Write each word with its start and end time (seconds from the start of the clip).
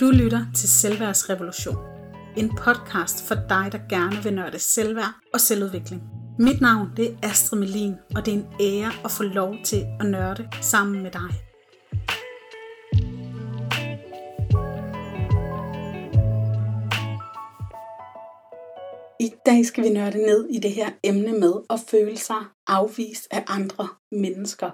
Du 0.00 0.10
lytter 0.10 0.46
til 0.54 0.68
Selvværdsrevolution. 0.68 1.76
En 2.36 2.56
podcast 2.56 3.28
for 3.28 3.34
dig, 3.34 3.68
der 3.72 3.78
gerne 3.88 4.22
vil 4.22 4.34
nørde 4.34 4.58
selvværd 4.58 5.14
og 5.34 5.40
selvudvikling. 5.40 6.02
Mit 6.38 6.60
navn 6.60 6.88
det 6.96 7.10
er 7.10 7.28
Astrid 7.28 7.58
Melin, 7.58 7.94
og 8.16 8.26
det 8.26 8.34
er 8.34 8.38
en 8.38 8.46
ære 8.60 8.92
at 9.04 9.10
få 9.10 9.22
lov 9.22 9.56
til 9.64 9.86
at 10.00 10.06
nørde 10.06 10.48
sammen 10.62 11.02
med 11.02 11.10
dig. 11.10 11.30
I 19.20 19.32
dag 19.46 19.66
skal 19.66 19.84
vi 19.84 19.88
nørde 19.88 20.18
ned 20.18 20.48
i 20.50 20.58
det 20.58 20.72
her 20.72 20.90
emne 21.04 21.32
med 21.32 21.54
at 21.70 21.80
føle 21.90 22.16
sig 22.16 22.42
afvist 22.66 23.28
af 23.30 23.44
andre 23.46 23.88
mennesker. 24.12 24.70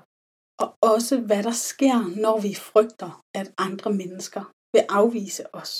Og 0.58 0.77
også 0.80 1.20
hvad 1.20 1.42
der 1.42 1.52
sker, 1.52 2.20
når 2.20 2.40
vi 2.40 2.54
frygter, 2.54 3.22
at 3.34 3.52
andre 3.58 3.92
mennesker 3.92 4.52
vil 4.73 4.84
afvise 4.88 5.55
os. 5.55 5.73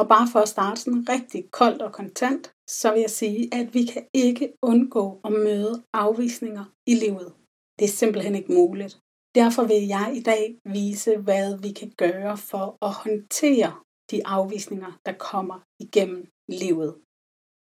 Og 0.00 0.08
bare 0.08 0.28
for 0.32 0.40
at 0.40 0.48
starte 0.48 0.80
sådan 0.80 1.06
rigtig 1.08 1.50
koldt 1.50 1.82
og 1.82 1.92
kontant, 1.92 2.52
så 2.68 2.92
vil 2.92 3.00
jeg 3.00 3.10
sige, 3.10 3.54
at 3.54 3.74
vi 3.74 3.84
kan 3.84 4.06
ikke 4.14 4.52
undgå 4.62 5.20
at 5.24 5.32
møde 5.32 5.82
afvisninger 5.92 6.64
i 6.86 6.94
livet. 6.94 7.32
Det 7.78 7.84
er 7.84 7.88
simpelthen 8.00 8.34
ikke 8.34 8.52
muligt. 8.52 9.00
Derfor 9.34 9.62
vil 9.62 9.86
jeg 9.86 10.12
i 10.16 10.22
dag 10.22 10.58
vise, 10.64 11.16
hvad 11.16 11.58
vi 11.58 11.72
kan 11.72 11.90
gøre 11.96 12.36
for 12.36 12.78
at 12.86 12.92
håndtere 12.92 13.72
de 14.10 14.26
afvisninger, 14.26 14.92
der 15.06 15.12
kommer 15.12 15.60
igennem 15.80 16.26
livet. 16.48 16.94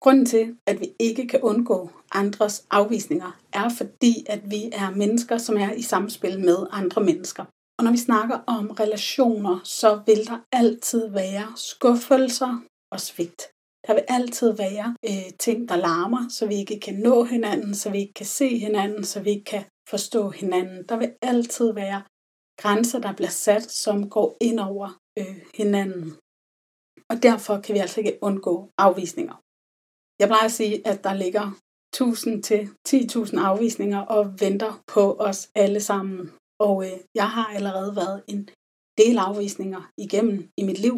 Grunden 0.02 0.26
til, 0.26 0.58
at 0.68 0.80
vi 0.80 0.88
ikke 1.00 1.28
kan 1.28 1.42
undgå 1.42 1.90
andres 2.12 2.68
afvisninger, 2.72 3.40
er 3.54 3.70
fordi, 3.78 4.26
at 4.30 4.52
vi 4.52 4.70
er 4.74 4.90
mennesker, 4.92 5.38
som 5.38 5.58
er 5.58 5.72
i 5.72 5.82
samspil 5.82 6.40
med 6.40 6.68
andre 6.72 7.04
mennesker. 7.04 7.46
Og 7.80 7.86
når 7.86 7.92
vi 7.92 7.98
snakker 7.98 8.38
om 8.48 8.70
relationer, 8.70 9.60
så 9.64 10.02
vil 10.06 10.28
der 10.28 10.40
altid 10.52 11.10
være 11.10 11.54
skuffelser 11.56 12.62
og 12.92 13.00
svigt. 13.00 13.42
Der 13.88 13.94
vil 13.94 14.04
altid 14.08 14.52
være 14.52 14.96
øh, 15.06 15.38
ting, 15.40 15.70
der 15.70 15.76
larmer, 15.76 16.30
så 16.30 16.46
vi 16.48 16.56
ikke 16.56 16.80
kan 16.80 16.96
nå 16.96 17.24
hinanden, 17.24 17.76
så 17.76 17.90
vi 17.90 17.98
ikke 17.98 18.14
kan 18.14 18.26
se 18.26 18.58
hinanden, 18.58 19.04
så 19.04 19.22
vi 19.22 19.30
ikke 19.30 19.44
kan 19.44 19.64
forstå 19.90 20.30
hinanden. 20.30 20.86
Der 20.90 20.98
vil 20.98 21.14
altid 21.22 21.74
være 21.74 22.02
grænser, 22.62 23.00
der 23.00 23.14
bliver 23.14 23.30
sat, 23.30 23.72
som 23.72 24.10
går 24.10 24.38
ind 24.42 24.60
over 24.60 25.00
øh, 25.20 25.42
hinanden. 25.56 26.18
Og 27.10 27.24
derfor 27.24 27.62
kan 27.62 27.76
vi 27.76 27.80
altså 27.80 28.00
ikke 28.00 28.20
undgå 28.22 28.70
afvisninger. 28.78 29.36
Jeg 30.20 30.28
plejer 30.28 30.46
at 30.46 30.52
sige, 30.52 30.88
at 30.88 31.04
der 31.04 31.14
ligger 31.14 31.46
1000 31.94 32.44
til 32.44 32.70
10.000 32.90 33.40
afvisninger 33.40 34.00
og 34.00 34.40
venter 34.40 34.84
på 34.88 35.16
os 35.20 35.50
alle 35.56 35.80
sammen. 35.80 36.32
Og 36.60 36.76
øh, 36.86 36.98
jeg 37.16 37.30
har 37.36 37.46
allerede 37.46 37.96
været 37.96 38.24
en 38.28 38.50
del 38.98 39.18
afvisninger 39.18 39.82
igennem 39.98 40.38
i 40.58 40.64
mit 40.64 40.80
liv. 40.80 40.96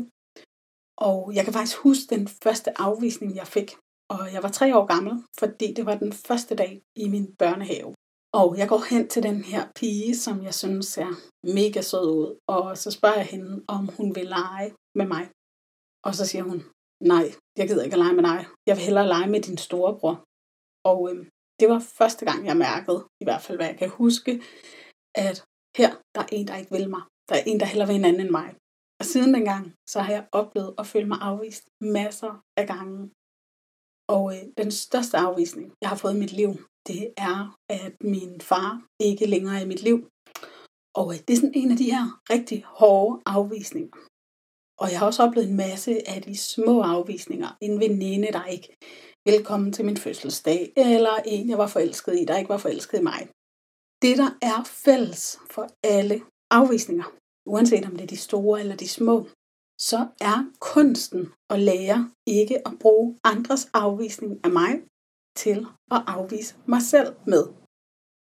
Og 1.09 1.35
jeg 1.35 1.43
kan 1.43 1.53
faktisk 1.53 1.77
huske 1.77 2.15
den 2.15 2.27
første 2.43 2.81
afvisning, 2.81 3.35
jeg 3.35 3.47
fik. 3.47 3.69
Og 4.09 4.33
jeg 4.33 4.43
var 4.43 4.49
tre 4.49 4.77
år 4.77 4.85
gammel, 4.85 5.13
fordi 5.39 5.73
det 5.73 5.85
var 5.85 5.95
den 6.03 6.13
første 6.13 6.55
dag 6.55 6.81
i 6.95 7.09
min 7.09 7.35
børnehave. 7.39 7.93
Og 8.33 8.57
jeg 8.57 8.67
går 8.69 8.81
hen 8.89 9.07
til 9.07 9.23
den 9.23 9.43
her 9.43 9.63
pige, 9.75 10.17
som 10.17 10.43
jeg 10.43 10.53
synes 10.53 10.85
ser 10.85 11.11
mega 11.57 11.81
sød 11.81 12.07
ud. 12.19 12.39
Og 12.47 12.77
så 12.77 12.91
spørger 12.91 13.15
jeg 13.15 13.25
hende, 13.25 13.63
om 13.67 13.83
hun 13.97 14.15
vil 14.15 14.25
lege 14.25 14.69
med 14.95 15.07
mig. 15.13 15.23
Og 16.05 16.15
så 16.15 16.23
siger 16.25 16.43
hun, 16.43 16.59
nej, 17.11 17.25
jeg 17.57 17.67
gider 17.67 17.83
ikke 17.83 17.93
at 17.93 18.03
lege 18.05 18.17
med 18.19 18.23
dig. 18.23 18.39
Jeg 18.67 18.75
vil 18.75 18.85
hellere 18.87 19.07
lege 19.07 19.29
med 19.29 19.41
din 19.41 19.57
storebror. 19.57 20.15
Og 20.91 20.99
øh, 21.09 21.17
det 21.59 21.67
var 21.69 21.79
første 21.99 22.25
gang, 22.25 22.45
jeg 22.45 22.57
mærkede, 22.57 22.99
i 23.21 23.25
hvert 23.25 23.41
fald 23.41 23.57
hvad 23.57 23.67
jeg 23.67 23.77
kan 23.77 23.89
huske, 23.89 24.31
at 25.15 25.45
her, 25.77 25.91
der 26.15 26.21
er 26.21 26.29
en, 26.31 26.47
der 26.47 26.55
ikke 26.57 26.71
vil 26.71 26.89
mig. 26.89 27.01
Der 27.29 27.35
er 27.35 27.43
en, 27.47 27.59
der 27.59 27.65
heller 27.65 27.85
vil 27.85 27.95
en 27.95 28.05
anden 28.05 28.21
end 28.21 28.29
mig. 28.29 28.55
Og 28.99 29.05
siden 29.05 29.33
dengang, 29.33 29.73
så 29.89 29.99
har 29.99 30.13
jeg 30.13 30.27
oplevet 30.31 30.73
at 30.77 30.87
føle 30.87 31.07
mig 31.07 31.17
afvist 31.21 31.63
masser 31.81 32.43
af 32.57 32.67
gange. 32.67 33.11
Og 34.15 34.23
øh, 34.35 34.43
den 34.57 34.71
største 34.71 35.17
afvisning, 35.17 35.73
jeg 35.81 35.89
har 35.89 35.97
fået 35.97 36.15
i 36.15 36.19
mit 36.19 36.31
liv, 36.31 36.51
det 36.87 37.13
er, 37.17 37.57
at 37.69 37.93
min 38.03 38.41
far 38.41 38.85
ikke 38.99 39.25
længere 39.25 39.55
er 39.57 39.63
i 39.63 39.67
mit 39.67 39.83
liv. 39.83 40.07
Og 40.95 41.13
øh, 41.13 41.19
det 41.25 41.33
er 41.33 41.35
sådan 41.35 41.61
en 41.61 41.71
af 41.71 41.77
de 41.77 41.91
her 41.91 42.05
rigtig 42.33 42.63
hårde 42.65 43.21
afvisninger. 43.25 43.97
Og 44.81 44.91
jeg 44.91 44.99
har 44.99 45.05
også 45.05 45.23
oplevet 45.23 45.49
en 45.49 45.57
masse 45.57 46.09
af 46.09 46.21
de 46.21 46.37
små 46.37 46.81
afvisninger. 46.81 47.57
En 47.61 47.79
veninde, 47.79 48.27
der 48.27 48.45
ikke 48.45 48.75
velkommen 49.25 49.73
til 49.73 49.85
min 49.85 49.97
fødselsdag, 49.97 50.73
eller 50.77 51.15
en, 51.25 51.49
jeg 51.49 51.57
var 51.57 51.67
forelsket 51.67 52.19
i, 52.19 52.25
der 52.25 52.37
ikke 52.37 52.49
var 52.49 52.57
forelsket 52.57 52.99
i 52.99 53.03
mig. 53.03 53.27
Det, 54.01 54.17
der 54.17 54.31
er 54.41 54.63
fælles 54.63 55.39
for 55.53 55.65
alle 55.83 56.21
afvisninger, 56.51 57.07
uanset 57.45 57.85
om 57.85 57.91
det 57.91 58.01
er 58.01 58.13
de 58.15 58.17
store 58.17 58.59
eller 58.59 58.75
de 58.75 58.87
små, 58.87 59.27
så 59.89 59.99
er 60.21 60.37
kunsten 60.59 61.23
at 61.49 61.59
lære 61.59 62.11
ikke 62.27 62.67
at 62.67 62.73
bruge 62.79 63.19
andres 63.23 63.69
afvisning 63.73 64.33
af 64.45 64.51
mig 64.51 64.73
til 65.37 65.57
at 65.95 66.01
afvise 66.07 66.55
mig 66.67 66.81
selv 66.81 67.15
med. 67.27 67.43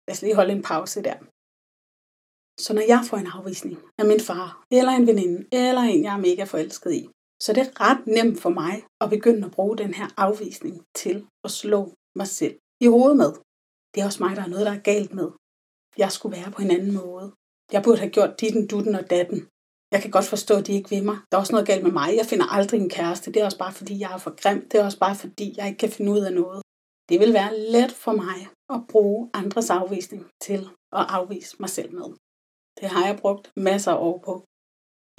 Lad 0.06 0.14
os 0.14 0.22
lige 0.22 0.34
holde 0.34 0.52
en 0.52 0.62
pause 0.62 1.02
der. 1.08 1.18
Så 2.64 2.70
når 2.74 2.84
jeg 2.92 3.00
får 3.08 3.16
en 3.16 3.32
afvisning 3.38 3.78
af 4.00 4.06
min 4.06 4.20
far, 4.20 4.64
eller 4.70 4.92
en 4.92 5.06
veninde, 5.06 5.38
eller 5.52 5.80
en, 5.80 6.04
jeg 6.04 6.14
er 6.14 6.26
mega 6.28 6.44
forelsket 6.44 6.92
i, 7.00 7.02
så 7.42 7.52
det 7.52 7.62
er 7.62 7.80
ret 7.80 8.06
nemt 8.06 8.40
for 8.40 8.52
mig 8.62 8.74
at 9.02 9.10
begynde 9.10 9.44
at 9.46 9.54
bruge 9.56 9.78
den 9.78 9.94
her 9.94 10.08
afvisning 10.16 10.76
til 10.94 11.26
at 11.44 11.50
slå 11.50 11.80
mig 12.16 12.28
selv 12.40 12.56
i 12.80 12.86
hovedet 12.86 13.16
med. 13.16 13.32
Det 13.92 14.00
er 14.00 14.06
også 14.06 14.22
mig, 14.24 14.36
der 14.36 14.42
er 14.44 14.52
noget, 14.54 14.66
der 14.66 14.72
er 14.72 14.88
galt 14.92 15.12
med 15.14 15.28
jeg 15.98 16.12
skulle 16.12 16.36
være 16.36 16.50
på 16.50 16.62
en 16.62 16.70
anden 16.70 16.94
måde. 16.94 17.32
Jeg 17.72 17.82
burde 17.82 17.98
have 17.98 18.10
gjort 18.10 18.40
ditten, 18.40 18.66
dutten 18.66 18.94
og 18.94 19.10
datten. 19.10 19.48
Jeg 19.92 20.02
kan 20.02 20.10
godt 20.10 20.24
forstå, 20.24 20.54
at 20.56 20.66
de 20.66 20.72
ikke 20.72 20.90
vil 20.90 21.04
mig. 21.04 21.16
Der 21.28 21.36
er 21.36 21.40
også 21.40 21.52
noget 21.52 21.66
galt 21.66 21.82
med 21.82 21.92
mig. 21.92 22.16
Jeg 22.16 22.26
finder 22.26 22.46
aldrig 22.56 22.80
en 22.80 22.90
kæreste. 22.90 23.32
Det 23.32 23.40
er 23.40 23.44
også 23.44 23.58
bare, 23.58 23.72
fordi 23.72 24.00
jeg 24.00 24.12
er 24.12 24.18
for 24.18 24.34
grim. 24.42 24.68
Det 24.68 24.80
er 24.80 24.84
også 24.84 24.98
bare, 24.98 25.16
fordi 25.16 25.54
jeg 25.56 25.66
ikke 25.68 25.78
kan 25.78 25.90
finde 25.90 26.12
ud 26.12 26.20
af 26.28 26.32
noget. 26.32 26.62
Det 27.08 27.20
vil 27.20 27.32
være 27.32 27.58
let 27.58 27.92
for 27.92 28.12
mig 28.12 28.38
at 28.74 28.80
bruge 28.92 29.30
andres 29.34 29.70
afvisning 29.70 30.22
til 30.40 30.60
at 30.92 31.04
afvise 31.18 31.56
mig 31.60 31.70
selv 31.76 31.94
med. 31.94 32.08
Det 32.80 32.88
har 32.88 33.06
jeg 33.06 33.18
brugt 33.22 33.52
masser 33.56 33.92
af 33.92 34.02
år 34.08 34.18
på, 34.26 34.34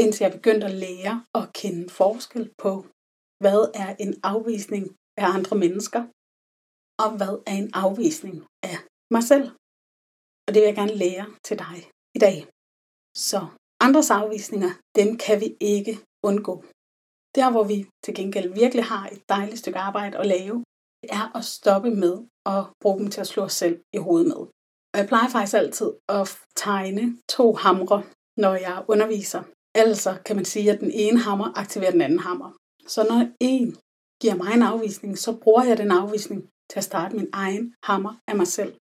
indtil 0.03 0.23
jeg 0.23 0.33
begyndte 0.37 0.67
at 0.67 0.75
lære 0.85 1.25
at 1.39 1.53
kende 1.53 1.89
forskel 1.89 2.45
på, 2.63 2.85
hvad 3.43 3.61
er 3.83 3.95
en 3.99 4.13
afvisning 4.23 4.85
af 5.17 5.27
andre 5.37 5.55
mennesker, 5.63 6.01
og 7.03 7.09
hvad 7.17 7.33
er 7.51 7.57
en 7.63 7.71
afvisning 7.73 8.37
af 8.63 8.77
mig 9.11 9.23
selv. 9.23 9.51
Og 10.47 10.53
det 10.53 10.59
vil 10.61 10.67
jeg 10.67 10.75
gerne 10.75 10.95
lære 10.95 11.25
til 11.43 11.59
dig 11.59 11.77
i 12.15 12.19
dag. 12.19 12.47
Så 13.29 13.39
andres 13.79 14.11
afvisninger, 14.11 14.71
dem 14.95 15.17
kan 15.17 15.41
vi 15.41 15.57
ikke 15.59 15.99
undgå. 16.23 16.63
Der, 17.35 17.51
hvor 17.51 17.63
vi 17.63 17.77
til 18.03 18.15
gengæld 18.15 18.53
virkelig 18.53 18.85
har 18.85 19.07
et 19.07 19.21
dejligt 19.29 19.59
stykke 19.59 19.79
arbejde 19.79 20.17
at 20.17 20.27
lave, 20.27 20.63
det 21.01 21.09
er 21.11 21.37
at 21.37 21.45
stoppe 21.45 21.89
med 22.03 22.15
at 22.45 22.63
bruge 22.81 22.99
dem 22.99 23.09
til 23.09 23.21
at 23.21 23.27
slå 23.27 23.43
os 23.43 23.53
selv 23.53 23.81
i 23.93 23.97
hovedet 23.97 24.27
med. 24.27 24.41
Og 24.93 24.99
jeg 24.99 25.07
plejer 25.07 25.29
faktisk 25.29 25.53
altid 25.53 25.91
at 26.09 26.37
tegne 26.55 27.17
to 27.29 27.53
hamre, 27.53 28.03
når 28.37 28.55
jeg 28.55 28.85
underviser. 28.87 29.43
Altså 29.75 30.17
kan 30.25 30.35
man 30.35 30.45
sige, 30.45 30.71
at 30.71 30.79
den 30.79 30.91
ene 30.91 31.19
hammer 31.19 31.57
aktiverer 31.57 31.91
den 31.91 32.01
anden 32.01 32.19
hammer. 32.19 32.51
Så 32.87 33.03
når 33.09 33.31
en 33.39 33.75
giver 34.21 34.35
mig 34.35 34.53
en 34.53 34.61
afvisning, 34.61 35.17
så 35.17 35.37
bruger 35.43 35.63
jeg 35.63 35.77
den 35.77 35.91
afvisning 35.91 36.49
til 36.69 36.79
at 36.79 36.83
starte 36.83 37.15
min 37.15 37.29
egen 37.33 37.75
hammer 37.83 38.13
af 38.27 38.35
mig 38.35 38.47
selv. 38.47 38.73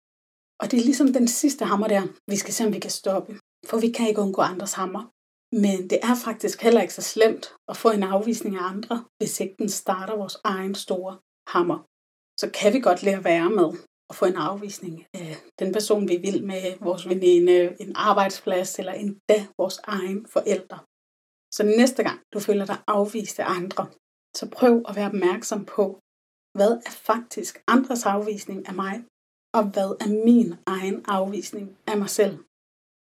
Og 0.63 0.71
det 0.71 0.81
er 0.81 0.85
ligesom 0.85 1.13
den 1.13 1.29
sidste 1.29 1.65
hammer 1.65 1.89
der, 1.89 2.03
vi 2.31 2.37
skal 2.37 2.55
se, 2.55 2.67
om 2.67 2.73
vi 2.73 2.79
kan 2.79 2.91
stoppe. 2.91 3.33
For 3.69 3.81
vi 3.81 3.91
kan 3.91 4.09
ikke 4.09 4.21
undgå 4.21 4.43
andres 4.43 4.73
hammer. 4.73 5.05
Men 5.63 5.91
det 5.91 5.99
er 6.03 6.15
faktisk 6.15 6.63
heller 6.63 6.81
ikke 6.83 6.95
så 6.95 7.03
slemt 7.03 7.55
at 7.69 7.77
få 7.77 7.91
en 7.91 8.03
afvisning 8.03 8.57
af 8.57 8.65
andre, 8.73 9.05
hvis 9.19 9.41
ikke 9.41 9.55
den 9.59 9.69
starter 9.69 10.17
vores 10.17 10.37
egen 10.45 10.75
store 10.75 11.19
hammer. 11.49 11.79
Så 12.41 12.51
kan 12.55 12.73
vi 12.73 12.81
godt 12.81 13.03
lære 13.03 13.17
at 13.17 13.25
være 13.25 13.51
med 13.51 13.71
at 14.11 14.17
få 14.17 14.25
en 14.25 14.37
afvisning 14.37 15.07
af 15.15 15.37
den 15.59 15.73
person, 15.73 16.09
vi 16.09 16.17
vil 16.17 16.45
med, 16.45 16.65
vores 16.81 17.09
veninde, 17.09 17.77
en 17.81 17.93
arbejdsplads 17.95 18.79
eller 18.79 18.93
endda 18.93 19.47
vores 19.59 19.79
egen 19.85 20.27
forældre. 20.27 20.79
Så 21.55 21.63
næste 21.63 22.03
gang 22.03 22.21
du 22.33 22.41
føler 22.41 22.67
dig 22.67 22.79
afvist 22.87 23.39
af 23.41 23.47
andre, 23.49 23.87
så 24.37 24.51
prøv 24.51 24.83
at 24.89 24.97
være 24.97 25.07
opmærksom 25.07 25.65
på, 25.65 25.85
hvad 26.59 26.73
er 26.87 26.91
faktisk 26.91 27.63
andres 27.69 28.07
afvisning 28.07 28.69
af 28.69 28.75
mig, 28.75 29.05
og 29.57 29.63
hvad 29.73 29.91
er 30.05 30.25
min 30.25 30.55
egen 30.67 31.05
afvisning 31.09 31.79
af 31.87 31.99
mig 31.99 32.11
selv. 32.11 32.39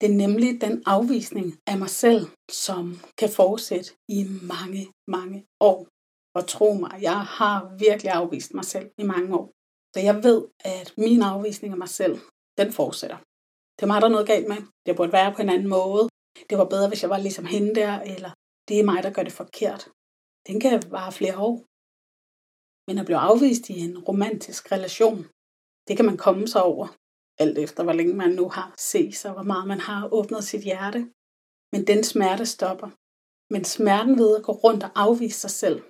Det 0.01 0.07
er 0.11 0.17
nemlig 0.25 0.61
den 0.61 0.83
afvisning 0.87 1.59
af 1.67 1.79
mig 1.79 1.91
selv, 1.91 2.27
som 2.51 2.83
kan 3.19 3.31
fortsætte 3.31 3.91
i 4.09 4.21
mange, 4.43 4.93
mange 5.09 5.47
år. 5.61 5.89
Og 6.35 6.47
tro 6.47 6.73
mig, 6.73 7.03
jeg 7.03 7.21
har 7.21 7.77
virkelig 7.79 8.13
afvist 8.13 8.55
mig 8.55 8.65
selv 8.65 8.91
i 8.99 9.03
mange 9.03 9.35
år. 9.39 9.47
Så 9.95 10.01
jeg 10.01 10.25
ved, 10.27 10.41
at 10.65 10.95
min 10.97 11.23
afvisning 11.23 11.73
af 11.73 11.79
mig 11.79 11.89
selv, 11.89 12.19
den 12.59 12.73
fortsætter. 12.73 13.19
Det 13.77 13.83
er 13.83 13.87
mig, 13.87 14.01
der 14.01 14.09
er 14.09 14.17
noget 14.17 14.27
galt 14.27 14.49
med. 14.49 14.61
Det 14.87 14.97
burde 14.97 15.13
være 15.13 15.35
på 15.35 15.43
en 15.43 15.49
anden 15.49 15.69
måde. 15.69 16.09
Det 16.51 16.59
var 16.59 16.69
bedre, 16.75 16.89
hvis 16.89 17.03
jeg 17.03 17.11
var 17.11 17.19
ligesom 17.19 17.47
hende 17.55 17.75
der, 17.75 18.01
eller 18.01 18.31
det 18.69 18.81
er 18.81 18.85
mig, 18.85 19.03
der 19.03 19.13
gør 19.13 19.23
det 19.23 19.33
forkert. 19.33 19.83
Den 20.49 20.61
kan 20.61 20.83
vare 20.91 21.13
flere 21.13 21.39
år. 21.39 21.57
Men 22.89 22.99
at 22.99 23.07
blive 23.07 23.19
afvist 23.19 23.65
i 23.71 23.77
en 23.87 23.99
romantisk 24.09 24.73
relation, 24.73 25.27
det 25.89 25.97
kan 25.97 26.07
man 26.07 26.17
komme 26.17 26.49
sig 26.49 26.63
over, 26.63 26.87
alt 27.39 27.59
efter 27.59 27.85
hvor 27.85 27.93
længe 27.93 28.15
man 28.15 28.31
nu 28.31 28.49
har 28.49 28.75
set 28.79 29.15
sig, 29.15 29.33
hvor 29.33 29.43
meget 29.43 29.69
man 29.69 29.81
har 29.81 30.09
åbnet 30.13 30.45
sit 30.45 30.63
hjerte. 30.63 31.01
Men 31.73 31.87
den 31.87 32.05
smerte 32.05 32.47
stopper. 32.47 32.91
Men 33.55 33.65
smerten 33.65 34.19
ved 34.19 34.37
at 34.37 34.45
gå 34.49 34.53
rundt 34.53 34.83
og 34.85 34.91
afvise 34.95 35.41
sig 35.41 35.51
selv, 35.51 35.83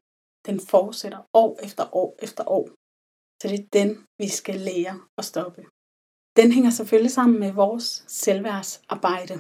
den 0.47 0.61
fortsætter 0.61 1.21
år 1.35 1.59
efter 1.63 1.85
år 1.97 2.11
efter 2.23 2.45
år. 2.59 2.67
Så 3.43 3.45
det 3.49 3.59
er 3.61 3.69
den, 3.73 3.91
vi 4.19 4.29
skal 4.29 4.59
lære 4.69 4.95
at 5.19 5.25
stoppe. 5.25 5.63
Den 6.39 6.53
hænger 6.53 6.71
selvfølgelig 6.71 7.15
sammen 7.19 7.41
med 7.41 7.53
vores 7.53 8.05
selvværdsarbejde. 8.09 9.37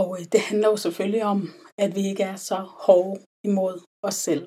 Og 0.00 0.08
øh, 0.18 0.24
det 0.32 0.40
handler 0.40 0.68
jo 0.68 0.76
selvfølgelig 0.76 1.24
om, 1.24 1.38
at 1.78 1.90
vi 1.96 2.02
ikke 2.10 2.22
er 2.22 2.36
så 2.36 2.58
hårde 2.84 3.24
imod 3.44 3.76
os 4.02 4.14
selv. 4.14 4.44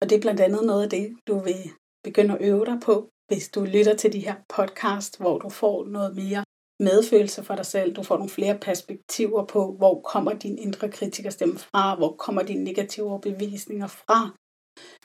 Og 0.00 0.04
det 0.08 0.16
er 0.16 0.20
blandt 0.20 0.40
andet 0.40 0.66
noget 0.66 0.82
af 0.82 0.90
det, 0.90 1.06
du 1.28 1.38
vil 1.38 1.60
begynde 2.04 2.34
at 2.34 2.42
øve 2.48 2.64
dig 2.70 2.78
på, 2.88 2.94
hvis 3.30 3.48
du 3.48 3.64
lytter 3.64 3.96
til 3.96 4.12
de 4.12 4.18
her 4.18 4.34
podcast, 4.56 5.18
hvor 5.18 5.38
du 5.38 5.48
får 5.48 5.84
noget 5.84 6.16
mere 6.16 6.44
medfølelse 6.80 7.44
for 7.44 7.54
dig 7.54 7.66
selv. 7.66 7.96
Du 7.96 8.02
får 8.02 8.16
nogle 8.16 8.30
flere 8.30 8.58
perspektiver 8.58 9.44
på, 9.46 9.74
hvor 9.78 10.00
kommer 10.00 10.32
din 10.32 10.58
indre 10.58 10.88
kritikerstemme 10.88 11.58
fra, 11.58 11.96
hvor 11.96 12.16
kommer 12.16 12.42
dine 12.42 12.64
negative 12.64 13.06
overbevisninger 13.06 13.86
fra. 13.86 14.30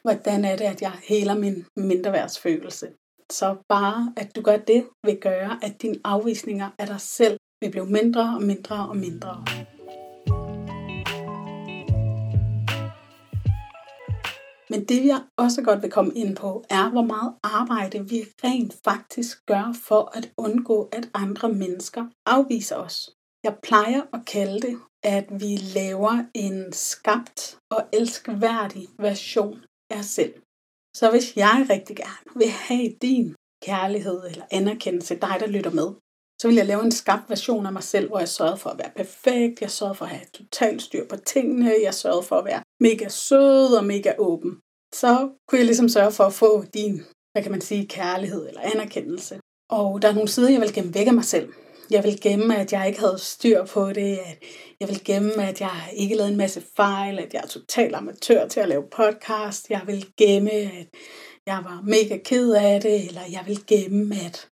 Hvordan 0.01 0.45
er 0.45 0.56
det, 0.56 0.66
at 0.66 0.81
jeg 0.81 0.94
heler 1.04 1.36
min 1.36 1.66
mindreværdsfølelse? 1.75 2.88
Så 3.31 3.56
bare 3.69 4.13
at 4.18 4.36
du 4.36 4.42
gør 4.42 4.57
det, 4.57 4.86
vil 5.04 5.18
gøre, 5.18 5.60
at 5.63 5.81
dine 5.81 6.00
afvisninger 6.04 6.69
af 6.80 6.88
dig 6.88 7.01
selv 7.01 7.38
vil 7.62 7.72
blive 7.72 7.86
mindre 7.86 8.36
og 8.36 8.44
mindre 8.44 8.89
og 8.89 8.98
mindre. 8.98 9.45
Men 14.69 14.85
det 14.85 15.06
jeg 15.06 15.21
også 15.38 15.62
godt 15.62 15.81
vil 15.81 15.91
komme 15.91 16.13
ind 16.13 16.35
på, 16.35 16.63
er 16.69 16.89
hvor 16.89 17.01
meget 17.01 17.33
arbejde 17.44 18.09
vi 18.09 18.19
rent 18.44 18.75
faktisk 18.83 19.45
gør 19.45 19.73
for 19.83 20.17
at 20.17 20.31
undgå, 20.38 20.89
at 20.91 21.09
andre 21.13 21.50
mennesker 21.50 22.06
afviser 22.25 22.75
os. 22.75 23.09
Jeg 23.44 23.56
plejer 23.63 24.01
at 24.13 24.25
kalde 24.25 24.59
det, 24.67 24.79
at 25.03 25.27
vi 25.31 25.57
laver 25.75 26.25
en 26.33 26.73
skabt 26.73 27.57
og 27.71 27.81
elskværdig 27.94 28.88
version 29.00 29.59
af 29.89 30.00
os 30.00 30.06
selv. 30.06 30.33
Så 30.95 31.12
hvis 31.12 31.38
jeg 31.38 31.67
rigtig 31.69 31.95
gerne 31.95 32.39
vil 32.39 32.50
have 32.50 32.89
din 33.01 33.35
kærlighed 33.63 34.21
eller 34.29 34.45
anerkendelse, 34.51 35.15
dig 35.15 35.35
der 35.39 35.47
lytter 35.47 35.71
med, 35.71 35.89
så 36.42 36.48
vil 36.48 36.56
jeg 36.56 36.66
lave 36.66 36.84
en 36.84 36.92
skabt 36.92 37.30
version 37.30 37.66
af 37.66 37.74
mig 37.74 37.84
selv, 37.84 38.08
hvor 38.08 38.20
jeg 38.20 38.30
sørgede 38.30 38.58
for 38.58 38.70
at 38.70 38.78
være 38.78 38.92
perfekt, 38.96 39.62
jeg 39.62 39.72
sørgede 39.72 39.96
for 39.96 40.06
at 40.06 40.12
have 40.12 40.26
totalt 40.34 40.82
styr 40.82 41.08
på 41.08 41.16
tingene, 41.16 41.76
jeg 41.84 41.94
sørgede 41.94 42.24
for 42.24 42.36
at 42.36 42.46
være 42.46 42.62
mega 42.80 43.08
sød 43.10 43.74
og 43.74 43.86
mega 43.86 44.14
åben. 44.18 44.58
Så 44.96 45.30
kunne 45.48 45.60
jeg 45.60 45.66
ligesom 45.66 45.90
sørge 45.90 46.12
for 46.12 46.24
at 46.24 46.34
få 46.34 46.64
din, 46.74 47.04
hvad 47.32 47.44
kan 47.44 47.52
man 47.52 47.62
sige, 47.62 47.88
kærlighed 47.88 48.48
eller 48.48 48.62
anerkendelse. 48.62 49.40
Og 49.70 50.02
der 50.02 50.08
er 50.08 50.14
nogle 50.14 50.30
sider, 50.30 50.50
jeg 50.50 50.62
vil 50.62 50.74
gemme 50.74 50.94
væk 50.94 51.08
af 51.08 51.14
mig 51.14 51.26
selv. 51.26 51.54
Jeg 51.90 52.04
vil 52.04 52.22
gemme, 52.22 52.58
at 52.58 52.74
jeg 52.74 52.88
ikke 52.88 53.00
havde 53.00 53.20
styr 53.20 53.66
på 53.66 53.94
det, 53.94 54.18
at 54.18 54.44
jeg 54.80 54.90
vil 54.90 55.04
gemme, 55.04 55.48
at 55.48 55.62
jeg 55.62 55.90
ikke 55.94 56.16
lavede 56.16 56.32
en 56.32 56.38
masse 56.38 56.64
fejl, 56.76 57.20
at 57.20 57.34
jeg 57.34 57.42
er 57.44 57.48
total 57.48 57.96
amatør 57.96 58.48
til 58.48 58.60
at 58.60 58.68
lave 58.68 58.84
podcast. 58.92 59.70
Jeg 59.70 59.82
vil 59.86 60.06
gemme, 60.18 60.52
at 60.52 60.88
jeg 61.48 61.62
var 61.64 61.82
mega 61.84 62.18
ked 62.18 62.52
af 62.52 62.82
det, 62.82 63.08
eller 63.08 63.22
jeg 63.32 63.44
vil 63.48 63.66
gemme, 63.68 64.16
at 64.16 64.50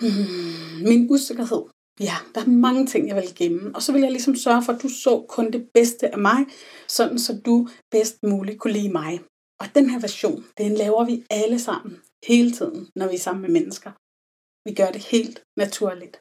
hmm, 0.00 0.88
min 0.88 1.10
usikkerhed. 1.10 1.62
Ja, 2.00 2.16
der 2.34 2.40
er 2.40 2.46
mange 2.46 2.86
ting, 2.86 3.08
jeg 3.08 3.16
vil 3.16 3.34
gemme. 3.34 3.74
Og 3.74 3.82
så 3.82 3.92
vil 3.92 4.00
jeg 4.00 4.10
ligesom 4.10 4.36
sørge 4.36 4.62
for, 4.62 4.72
at 4.72 4.82
du 4.82 4.88
så 4.88 5.26
kun 5.28 5.52
det 5.52 5.68
bedste 5.74 6.12
af 6.14 6.18
mig, 6.18 6.46
sådan 6.88 7.18
så 7.18 7.40
du 7.46 7.68
bedst 7.90 8.22
muligt 8.22 8.60
kunne 8.60 8.72
lide 8.72 8.92
mig. 8.92 9.20
Og 9.60 9.66
den 9.74 9.90
her 9.90 10.00
version, 10.00 10.44
den 10.58 10.74
laver 10.74 11.04
vi 11.04 11.24
alle 11.30 11.58
sammen, 11.58 12.00
hele 12.26 12.50
tiden, 12.50 12.88
når 12.96 13.08
vi 13.08 13.14
er 13.14 13.18
sammen 13.26 13.42
med 13.42 13.50
mennesker. 13.50 13.90
Vi 14.68 14.74
gør 14.74 14.90
det 14.90 15.02
helt 15.04 15.42
naturligt. 15.56 16.16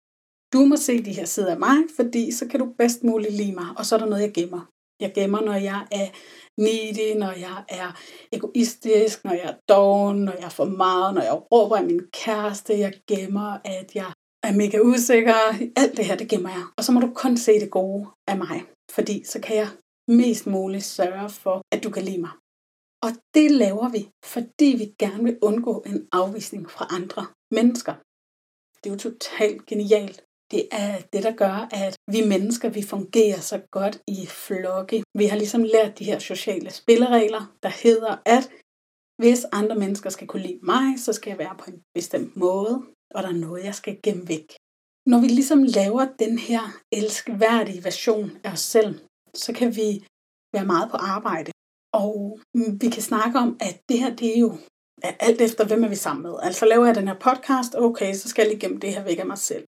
Du 0.54 0.66
må 0.66 0.75
se 0.75 1.04
de 1.06 1.13
her 1.13 1.25
sider 1.25 1.51
af 1.51 1.60
mig, 1.60 1.78
fordi 1.95 2.31
så 2.31 2.48
kan 2.48 2.60
du 2.60 2.74
bedst 2.78 3.04
muligt 3.04 3.33
lide 3.33 3.56
mig, 3.56 3.68
og 3.78 3.86
så 3.86 3.95
er 3.95 4.00
der 4.00 4.06
noget, 4.06 4.21
jeg 4.21 4.33
gemmer. 4.33 4.63
Jeg 5.00 5.12
gemmer, 5.15 5.42
når 5.42 5.53
jeg 5.53 5.88
er 5.92 6.07
needy, 6.57 7.18
når 7.19 7.31
jeg 7.31 7.63
er 7.69 7.89
egoistisk, 8.31 9.24
når 9.24 9.33
jeg 9.33 9.45
er 9.45 9.57
doven, 9.69 10.18
når 10.18 10.31
jeg 10.31 10.44
er 10.44 10.50
for 10.50 10.65
meget, 10.65 11.13
når 11.15 11.21
jeg 11.21 11.42
råber 11.51 11.75
af 11.75 11.86
min 11.86 12.01
kæreste. 12.13 12.80
Jeg 12.80 12.94
gemmer, 13.07 13.59
at 13.65 13.95
jeg 13.95 14.12
er 14.44 14.53
mega 14.53 14.80
usikker. 14.80 15.36
Alt 15.75 15.97
det 15.97 16.06
her, 16.06 16.15
det 16.15 16.30
gemmer 16.30 16.50
jeg. 16.50 16.65
Og 16.77 16.83
så 16.83 16.92
må 16.92 17.00
du 17.00 17.12
kun 17.15 17.38
se 17.38 17.59
det 17.59 17.71
gode 17.71 18.07
af 18.27 18.38
mig, 18.38 18.63
fordi 18.92 19.24
så 19.24 19.39
kan 19.39 19.56
jeg 19.56 19.69
mest 20.07 20.47
muligt 20.47 20.83
sørge 20.83 21.30
for, 21.30 21.62
at 21.71 21.83
du 21.83 21.89
kan 21.89 22.03
lide 22.03 22.21
mig. 22.21 22.31
Og 23.06 23.12
det 23.33 23.51
laver 23.51 23.89
vi, 23.89 24.09
fordi 24.25 24.65
vi 24.65 24.86
gerne 25.00 25.24
vil 25.24 25.38
undgå 25.42 25.83
en 25.86 26.07
afvisning 26.12 26.71
fra 26.71 26.88
andre 26.89 27.25
mennesker. 27.51 27.94
Det 28.83 28.89
er 28.89 28.94
jo 28.94 29.00
totalt 29.09 29.65
genialt. 29.65 30.24
Det 30.56 30.68
er 30.72 31.02
det, 31.13 31.24
der 31.24 31.36
gør, 31.44 31.68
at 31.84 31.94
vi 32.12 32.22
mennesker, 32.34 32.69
vi 32.69 32.84
fungerer 32.94 33.40
så 33.52 33.57
godt 33.72 33.96
i 34.07 34.19
flokke. 34.46 35.04
Vi 35.19 35.25
har 35.25 35.38
ligesom 35.38 35.63
lært 35.63 36.00
de 36.00 36.06
her 36.10 36.19
sociale 36.19 36.69
spilleregler, 36.72 37.44
der 37.63 37.69
hedder, 37.84 38.13
at 38.25 38.50
hvis 39.22 39.46
andre 39.60 39.75
mennesker 39.75 40.10
skal 40.10 40.28
kunne 40.28 40.42
lide 40.48 40.60
mig, 40.63 40.86
så 41.06 41.13
skal 41.13 41.30
jeg 41.31 41.40
være 41.40 41.56
på 41.60 41.66
en 41.72 41.80
bestemt 41.98 42.38
måde, 42.38 42.74
og 43.16 43.24
der 43.24 43.30
er 43.30 43.44
noget, 43.48 43.63
jeg 43.63 43.75
skal 43.75 44.00
gemme 44.04 44.28
væk. 44.28 44.48
Når 45.12 45.19
vi 45.22 45.28
ligesom 45.28 45.63
laver 45.63 46.06
den 46.19 46.40
her 46.40 46.63
elskværdige 46.92 47.84
version 47.84 48.31
af 48.44 48.52
os 48.52 48.60
selv, 48.60 49.00
så 49.34 49.54
kan 49.54 49.75
vi 49.75 49.90
være 50.56 50.66
meget 50.66 50.92
på 50.92 50.98
arbejde. 50.98 51.52
Og 51.94 52.40
vi 52.81 52.90
kan 52.96 53.02
snakke 53.12 53.40
om, 53.40 53.57
at 53.68 53.75
det 53.90 54.00
her, 54.00 54.16
det 54.16 54.28
er 54.36 54.40
jo 54.40 54.57
alt 55.28 55.42
efter, 55.42 55.68
hvem 55.68 55.84
er 55.84 55.90
vi 55.90 55.96
sammen 55.96 56.24
med. 56.24 56.36
Altså 56.42 56.66
laver 56.66 56.86
jeg 56.86 56.96
den 56.96 57.07
her 57.07 57.19
podcast, 57.28 57.75
okay, 57.75 58.13
så 58.13 58.30
skal 58.30 58.42
jeg 58.42 58.52
lige 58.52 58.60
gemme 58.60 58.80
det 58.80 58.94
her 58.94 59.04
væk 59.04 59.19
af 59.19 59.25
mig 59.25 59.38
selv. 59.38 59.66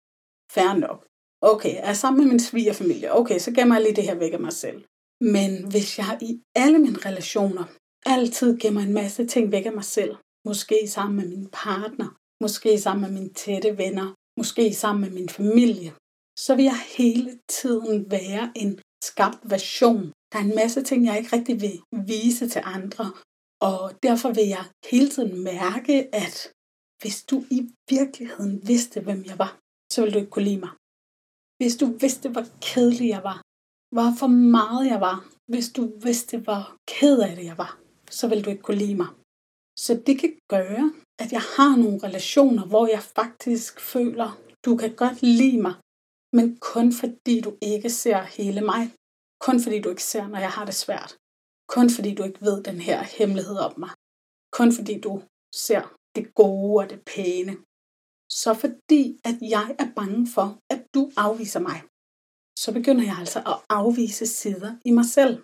Fair 0.52 0.74
nok. 0.74 1.08
Okay, 1.42 1.76
er 1.78 1.94
sammen 1.94 2.24
med 2.24 2.32
min 2.32 2.40
svigerfamilie? 2.40 3.14
Okay, 3.14 3.40
så 3.40 3.52
gemmer 3.52 3.76
jeg 3.76 3.84
lige 3.84 3.96
det 3.96 4.04
her 4.04 4.16
væk 4.16 4.34
af 4.34 4.40
mig 4.40 4.54
selv. 4.54 4.86
Men 5.22 5.70
hvis 5.72 6.00
jeg 6.00 6.18
i 6.22 6.42
alle 6.56 6.80
mine 6.80 7.00
relationer 7.06 7.64
altid 8.06 8.58
gemmer 8.60 8.82
en 8.82 8.94
masse 8.94 9.26
ting 9.28 9.52
væk 9.52 9.66
af 9.66 9.74
mig 9.74 9.84
selv, 9.84 10.16
måske 10.46 10.88
sammen 10.88 11.16
med 11.16 11.28
min 11.28 11.48
partner, 11.52 12.18
måske 12.42 12.80
sammen 12.80 13.02
med 13.06 13.20
mine 13.22 13.34
tætte 13.34 13.78
venner, 13.78 14.14
måske 14.38 14.74
sammen 14.74 15.02
med 15.02 15.12
min 15.12 15.30
familie, 15.30 15.94
så 16.40 16.56
vil 16.56 16.66
jeg 16.66 16.80
hele 16.98 17.40
tiden 17.50 18.12
være 18.12 18.52
en 18.56 18.80
skabt 19.04 19.40
version. 19.44 20.12
Der 20.32 20.40
er 20.40 20.44
en 20.44 20.56
masse 20.56 20.84
ting, 20.84 21.06
jeg 21.06 21.18
ikke 21.18 21.36
rigtig 21.36 21.62
vil 21.62 21.82
vise 22.08 22.50
til 22.50 22.62
andre, 22.66 23.12
og 23.62 24.04
derfor 24.04 24.30
vil 24.32 24.48
jeg 24.48 24.66
hele 24.92 25.10
tiden 25.10 25.44
mærke, 25.44 26.16
at 26.16 26.52
hvis 27.02 27.24
du 27.24 27.46
i 27.52 27.70
virkeligheden 27.90 28.68
vidste, 28.68 29.02
hvem 29.02 29.24
jeg 29.26 29.38
var, 29.40 29.60
så 29.98 30.02
ville 30.02 30.16
du 30.16 30.20
ikke 30.24 30.36
kunne 30.36 30.50
lide 30.52 30.64
mig. 30.66 30.74
Hvis 31.60 31.76
du 31.82 31.86
vidste, 32.04 32.28
hvor 32.34 32.46
kedelig 32.70 33.10
jeg 33.16 33.24
var, 33.30 33.40
hvor 33.96 34.10
for 34.22 34.32
meget 34.58 34.86
jeg 34.94 35.02
var, 35.10 35.18
hvis 35.52 35.68
du 35.78 35.84
vidste, 36.08 36.36
hvor 36.46 36.64
ked 36.94 37.18
af 37.28 37.36
det 37.36 37.46
jeg 37.52 37.58
var, 37.58 37.72
så 38.18 38.24
ville 38.28 38.44
du 38.44 38.50
ikke 38.50 38.66
kunne 38.68 38.84
lide 38.86 39.00
mig. 39.04 39.10
Så 39.86 39.92
det 40.06 40.16
kan 40.22 40.34
gøre, 40.56 40.86
at 41.24 41.30
jeg 41.38 41.44
har 41.56 41.74
nogle 41.84 42.00
relationer, 42.08 42.64
hvor 42.72 42.86
jeg 42.96 43.04
faktisk 43.20 43.74
føler, 43.94 44.30
du 44.66 44.72
kan 44.82 44.92
godt 45.04 45.20
lide 45.40 45.62
mig, 45.68 45.76
men 46.38 46.46
kun 46.72 46.88
fordi 47.02 47.36
du 47.42 47.52
ikke 47.62 47.90
ser 47.90 48.22
hele 48.38 48.62
mig. 48.62 48.84
Kun 49.46 49.58
fordi 49.64 49.78
du 49.82 49.90
ikke 49.90 50.10
ser, 50.14 50.28
når 50.28 50.40
jeg 50.46 50.52
har 50.58 50.66
det 50.66 50.78
svært. 50.86 51.12
Kun 51.76 51.88
fordi 51.96 52.10
du 52.16 52.24
ikke 52.24 52.42
ved 52.48 52.58
den 52.70 52.80
her 52.88 53.00
hemmelighed 53.18 53.58
om 53.68 53.74
mig. 53.84 53.92
Kun 54.58 54.70
fordi 54.78 54.96
du 55.08 55.14
ser 55.68 55.84
det 56.16 56.26
gode 56.42 56.76
og 56.82 56.90
det 56.90 57.02
pæne 57.12 57.54
så 58.30 58.54
fordi 58.54 59.20
at 59.26 59.38
jeg 59.42 59.76
er 59.80 59.88
bange 59.96 60.28
for, 60.36 60.60
at 60.70 60.82
du 60.94 61.12
afviser 61.18 61.60
mig, 61.60 61.82
så 62.60 62.74
begynder 62.74 63.04
jeg 63.04 63.18
altså 63.20 63.40
at 63.40 63.58
afvise 63.70 64.26
sider 64.26 64.72
i 64.86 64.92
mig 64.92 65.06
selv. 65.06 65.44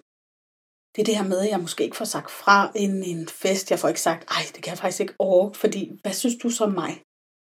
Det 0.95 1.01
er 1.01 1.05
det 1.05 1.17
her 1.17 1.27
med, 1.27 1.39
at 1.39 1.49
jeg 1.49 1.59
måske 1.59 1.83
ikke 1.83 1.95
får 1.95 2.05
sagt 2.05 2.31
fra 2.31 2.71
inden 2.75 3.03
en 3.03 3.27
fest. 3.27 3.71
Jeg 3.71 3.79
får 3.79 3.87
ikke 3.87 4.01
sagt, 4.01 4.31
ej, 4.31 4.43
det 4.53 4.63
kan 4.63 4.71
jeg 4.71 4.77
faktisk 4.77 5.01
ikke 5.01 5.15
orke, 5.19 5.57
fordi 5.57 5.99
hvad 6.01 6.13
synes 6.13 6.35
du 6.43 6.49
så 6.49 6.63
om 6.63 6.71
mig? 6.71 7.01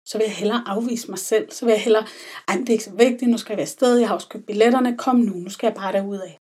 Så 0.08 0.18
vil 0.18 0.24
jeg 0.24 0.36
hellere 0.36 0.64
afvise 0.66 1.10
mig 1.10 1.18
selv. 1.18 1.50
Så 1.50 1.64
vil 1.64 1.72
jeg 1.72 1.82
hellere, 1.82 2.06
ej, 2.48 2.54
det 2.56 2.68
er 2.68 2.72
ikke 2.72 2.84
så 2.84 2.94
vigtigt, 2.94 3.30
nu 3.30 3.38
skal 3.38 3.52
jeg 3.52 3.56
være 3.56 3.70
afsted, 3.72 3.96
jeg 3.98 4.08
har 4.08 4.14
også 4.14 4.28
købt 4.28 4.46
billetterne, 4.46 4.98
kom 4.98 5.16
nu, 5.16 5.34
nu 5.34 5.50
skal 5.50 5.66
jeg 5.66 5.74
bare 5.74 5.92
derud 5.92 6.18
af. 6.18 6.38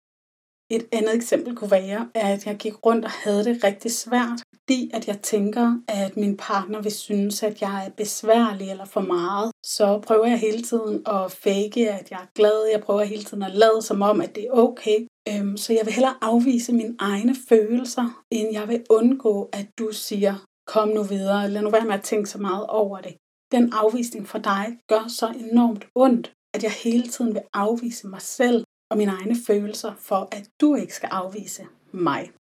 Et 0.74 0.88
andet 0.92 1.16
eksempel 1.16 1.56
kunne 1.56 1.72
være, 1.72 2.10
at 2.14 2.46
jeg 2.46 2.56
gik 2.56 2.86
rundt 2.86 3.06
og 3.06 3.12
havde 3.12 3.44
det 3.44 3.64
rigtig 3.64 3.92
svært, 3.92 4.44
fordi 4.54 4.92
at 4.94 5.08
jeg 5.08 5.20
tænker, 5.22 5.78
at 5.88 6.18
min 6.18 6.38
partner 6.38 6.82
vil 6.82 6.92
synes, 6.92 7.44
at 7.44 7.62
jeg 7.62 7.86
er 7.86 7.90
besværlig 7.90 8.70
eller 8.70 8.86
for 8.86 9.02
meget. 9.02 9.52
Så 9.66 10.00
prøver 10.00 10.26
jeg 10.26 10.40
hele 10.40 10.62
tiden 10.62 11.04
at 11.08 11.32
fake, 11.32 11.92
at 11.92 12.12
jeg 12.12 12.20
er 12.22 12.32
glad. 12.36 12.70
Jeg 12.72 12.82
prøver 12.82 13.04
hele 13.04 13.24
tiden 13.24 13.44
at 13.44 13.56
lade 13.56 13.82
som 13.82 14.02
om, 14.02 14.22
at 14.22 14.36
det 14.36 14.44
er 14.44 14.52
okay. 14.52 15.08
Øhm, 15.30 15.58
så 15.58 15.74
jeg 15.74 15.86
vil 15.86 15.94
hellere 15.94 16.16
afvise 16.22 16.74
mine 16.74 16.96
egne 17.00 17.36
følelser, 17.50 18.24
end 18.32 18.54
jeg 18.54 18.68
vil 18.68 18.84
undgå, 18.90 19.50
at 19.54 19.68
du 19.80 19.90
siger, 19.92 20.36
kom 20.68 20.88
nu 20.88 21.04
videre, 21.04 21.50
lad 21.50 21.62
nu 21.62 21.70
være 21.70 21.86
med 21.86 21.94
at 21.94 22.04
tænke 22.04 22.30
så 22.30 22.38
meget 22.38 22.68
over 22.68 22.98
det. 22.98 23.16
Den 23.52 23.74
afvisning 23.74 24.28
for 24.28 24.38
dig 24.40 24.78
gør 24.90 25.06
så 25.08 25.28
enormt 25.28 25.88
ondt, 25.96 26.34
at 26.54 26.64
jeg 26.64 26.72
hele 26.72 27.08
tiden 27.08 27.34
vil 27.34 27.44
afvise 27.54 28.08
mig 28.08 28.22
selv 28.22 28.64
og 28.92 28.98
mine 28.98 29.12
egne 29.12 29.36
følelser, 29.48 29.94
for 29.96 30.28
at 30.32 30.50
du 30.62 30.76
ikke 30.76 30.96
skal 30.96 31.10
afvise 31.12 31.68
mig. 31.92 32.32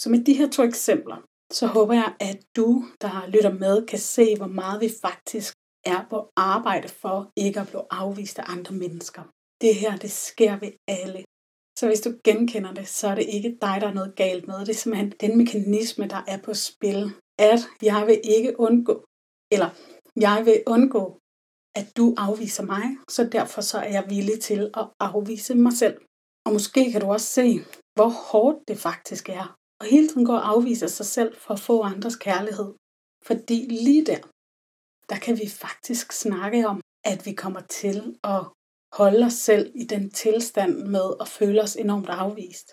Så 0.00 0.10
med 0.10 0.24
de 0.24 0.34
her 0.34 0.48
to 0.50 0.62
eksempler, 0.62 1.16
så 1.52 1.66
håber 1.66 1.94
jeg, 1.94 2.14
at 2.20 2.38
du, 2.56 2.84
der 3.00 3.26
lytter 3.28 3.52
med, 3.52 3.86
kan 3.86 3.98
se, 3.98 4.36
hvor 4.36 4.46
meget 4.46 4.80
vi 4.80 4.90
faktisk 5.02 5.54
er 5.84 6.06
på 6.10 6.18
arbejde 6.36 6.88
for 6.88 7.32
ikke 7.36 7.60
at 7.60 7.68
blive 7.68 7.84
afvist 7.90 8.38
af 8.38 8.44
andre 8.46 8.74
mennesker. 8.74 9.22
Det 9.60 9.74
her, 9.74 9.96
det 9.96 10.10
sker 10.10 10.58
ved 10.58 10.72
alle. 10.88 11.24
Så 11.78 11.86
hvis 11.86 12.00
du 12.00 12.10
genkender 12.24 12.72
det, 12.74 12.88
så 12.88 13.08
er 13.08 13.14
det 13.14 13.26
ikke 13.28 13.58
dig, 13.60 13.76
der 13.80 13.88
er 13.88 13.94
noget 13.94 14.16
galt 14.16 14.46
med. 14.46 14.60
Det 14.60 14.68
er 14.68 14.74
simpelthen 14.74 15.12
den 15.20 15.38
mekanisme, 15.38 16.06
der 16.06 16.22
er 16.28 16.38
på 16.42 16.54
spil. 16.54 17.10
At 17.38 17.60
jeg 17.82 18.06
vil 18.06 18.20
ikke 18.24 18.60
undgå, 18.60 19.04
eller 19.52 19.70
jeg 20.16 20.42
vil 20.46 20.62
undgå, 20.66 21.18
at 21.76 21.96
du 21.96 22.14
afviser 22.18 22.64
mig, 22.64 22.84
så 23.08 23.28
derfor 23.32 23.60
så 23.60 23.78
er 23.78 23.90
jeg 23.90 24.04
villig 24.08 24.40
til 24.40 24.70
at 24.74 24.88
afvise 25.00 25.54
mig 25.54 25.72
selv. 25.72 25.96
Og 26.46 26.52
måske 26.52 26.92
kan 26.92 27.00
du 27.00 27.06
også 27.06 27.26
se, 27.26 27.60
hvor 27.96 28.08
hårdt 28.08 28.58
det 28.68 28.78
faktisk 28.78 29.28
er. 29.28 29.56
Og 29.80 29.86
hele 29.86 30.08
tiden 30.08 30.24
gå 30.24 30.32
og 30.32 30.48
afvise 30.48 30.88
sig 30.88 31.06
selv 31.06 31.36
for 31.36 31.54
at 31.54 31.60
få 31.60 31.82
andres 31.82 32.16
kærlighed. 32.16 32.74
Fordi 33.26 33.58
lige 33.70 34.06
der, 34.06 34.20
der 35.10 35.18
kan 35.24 35.38
vi 35.38 35.48
faktisk 35.48 36.12
snakke 36.12 36.68
om, 36.68 36.80
at 37.04 37.26
vi 37.26 37.32
kommer 37.32 37.60
til 37.60 38.16
at 38.24 38.42
holde 38.92 39.26
os 39.26 39.38
selv 39.48 39.72
i 39.74 39.84
den 39.84 40.10
tilstand 40.10 40.74
med 40.94 41.06
at 41.20 41.28
føle 41.28 41.62
os 41.62 41.76
enormt 41.76 42.08
afvist. 42.08 42.68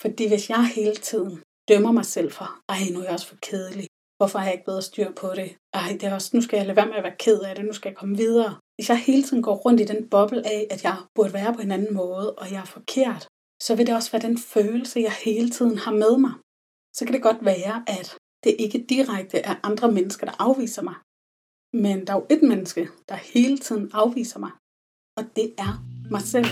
Fordi 0.00 0.28
hvis 0.28 0.50
jeg 0.50 0.66
hele 0.66 0.96
tiden 0.96 1.42
dømmer 1.68 1.92
mig 1.92 2.06
selv 2.06 2.30
for, 2.32 2.48
ej, 2.68 2.80
nu 2.92 2.98
er 3.00 3.04
jeg 3.04 3.12
også 3.12 3.26
for 3.26 3.38
kedelig, 3.42 3.86
hvorfor 4.18 4.38
har 4.38 4.46
jeg 4.46 4.54
ikke 4.54 4.64
bedre 4.64 4.82
styr 4.82 5.12
på 5.12 5.28
det, 5.36 5.56
ej, 5.74 5.88
det 6.00 6.04
er 6.04 6.14
også, 6.14 6.30
nu 6.34 6.40
skal 6.42 6.56
jeg 6.56 6.66
lade 6.66 6.76
være 6.76 6.86
med 6.86 6.96
at 6.96 7.02
være 7.02 7.16
ked 7.18 7.40
af 7.40 7.54
det, 7.56 7.64
nu 7.64 7.72
skal 7.72 7.88
jeg 7.88 7.96
komme 7.96 8.16
videre. 8.16 8.58
Hvis 8.76 8.88
jeg 8.88 8.98
hele 8.98 9.22
tiden 9.22 9.42
går 9.42 9.54
rundt 9.54 9.80
i 9.80 9.84
den 9.84 10.08
boble 10.08 10.46
af, 10.46 10.66
at 10.70 10.84
jeg 10.84 10.96
burde 11.14 11.32
være 11.32 11.54
på 11.54 11.60
en 11.60 11.70
anden 11.70 11.94
måde, 11.94 12.34
og 12.34 12.52
jeg 12.52 12.60
er 12.60 12.64
forkert, 12.64 13.28
så 13.62 13.74
vil 13.76 13.86
det 13.86 13.94
også 13.94 14.10
være 14.12 14.22
den 14.22 14.38
følelse, 14.38 15.00
jeg 15.00 15.12
hele 15.24 15.50
tiden 15.50 15.78
har 15.78 15.92
med 15.92 16.18
mig. 16.18 16.32
Så 16.96 17.04
kan 17.04 17.14
det 17.14 17.22
godt 17.22 17.44
være, 17.44 17.84
at 17.86 18.16
det 18.44 18.56
ikke 18.58 18.86
direkte 18.88 19.38
er 19.38 19.54
andre 19.62 19.92
mennesker, 19.92 20.26
der 20.26 20.34
afviser 20.38 20.82
mig. 20.82 20.94
Men 21.72 22.06
der 22.06 22.12
er 22.12 22.16
jo 22.16 22.26
et 22.30 22.42
menneske, 22.42 22.88
der 23.08 23.14
hele 23.14 23.58
tiden 23.58 23.90
afviser 23.92 24.38
mig, 24.38 24.50
og 25.16 25.24
det 25.36 25.54
er 25.58 25.84
mig 26.10 26.22
selv. 26.22 26.46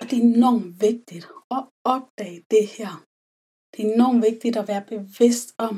Og 0.00 0.10
det 0.10 0.18
er 0.18 0.22
enormt 0.22 0.80
vigtigt 0.80 1.28
at 1.56 1.62
opdage 1.84 2.44
det 2.50 2.66
her. 2.76 2.92
Det 3.72 3.80
er 3.82 3.94
enormt 3.94 4.22
vigtigt 4.22 4.56
at 4.56 4.68
være 4.68 4.84
bevidst 4.88 5.48
om, 5.58 5.74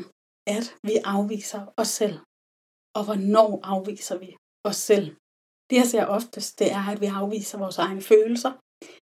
at 0.56 0.66
vi 0.82 0.94
afviser 1.04 1.62
os 1.76 1.88
selv. 1.88 2.18
Og 2.96 3.04
hvornår 3.04 3.60
afviser 3.62 4.18
vi 4.18 4.36
os 4.64 4.76
selv? 4.76 5.06
Det 5.70 5.76
jeg 5.76 5.86
ser 5.86 6.06
oftest, 6.06 6.58
det 6.58 6.72
er, 6.72 6.84
at 6.92 7.00
vi 7.00 7.06
afviser 7.06 7.58
vores 7.58 7.78
egne 7.78 8.02
følelser, 8.02 8.52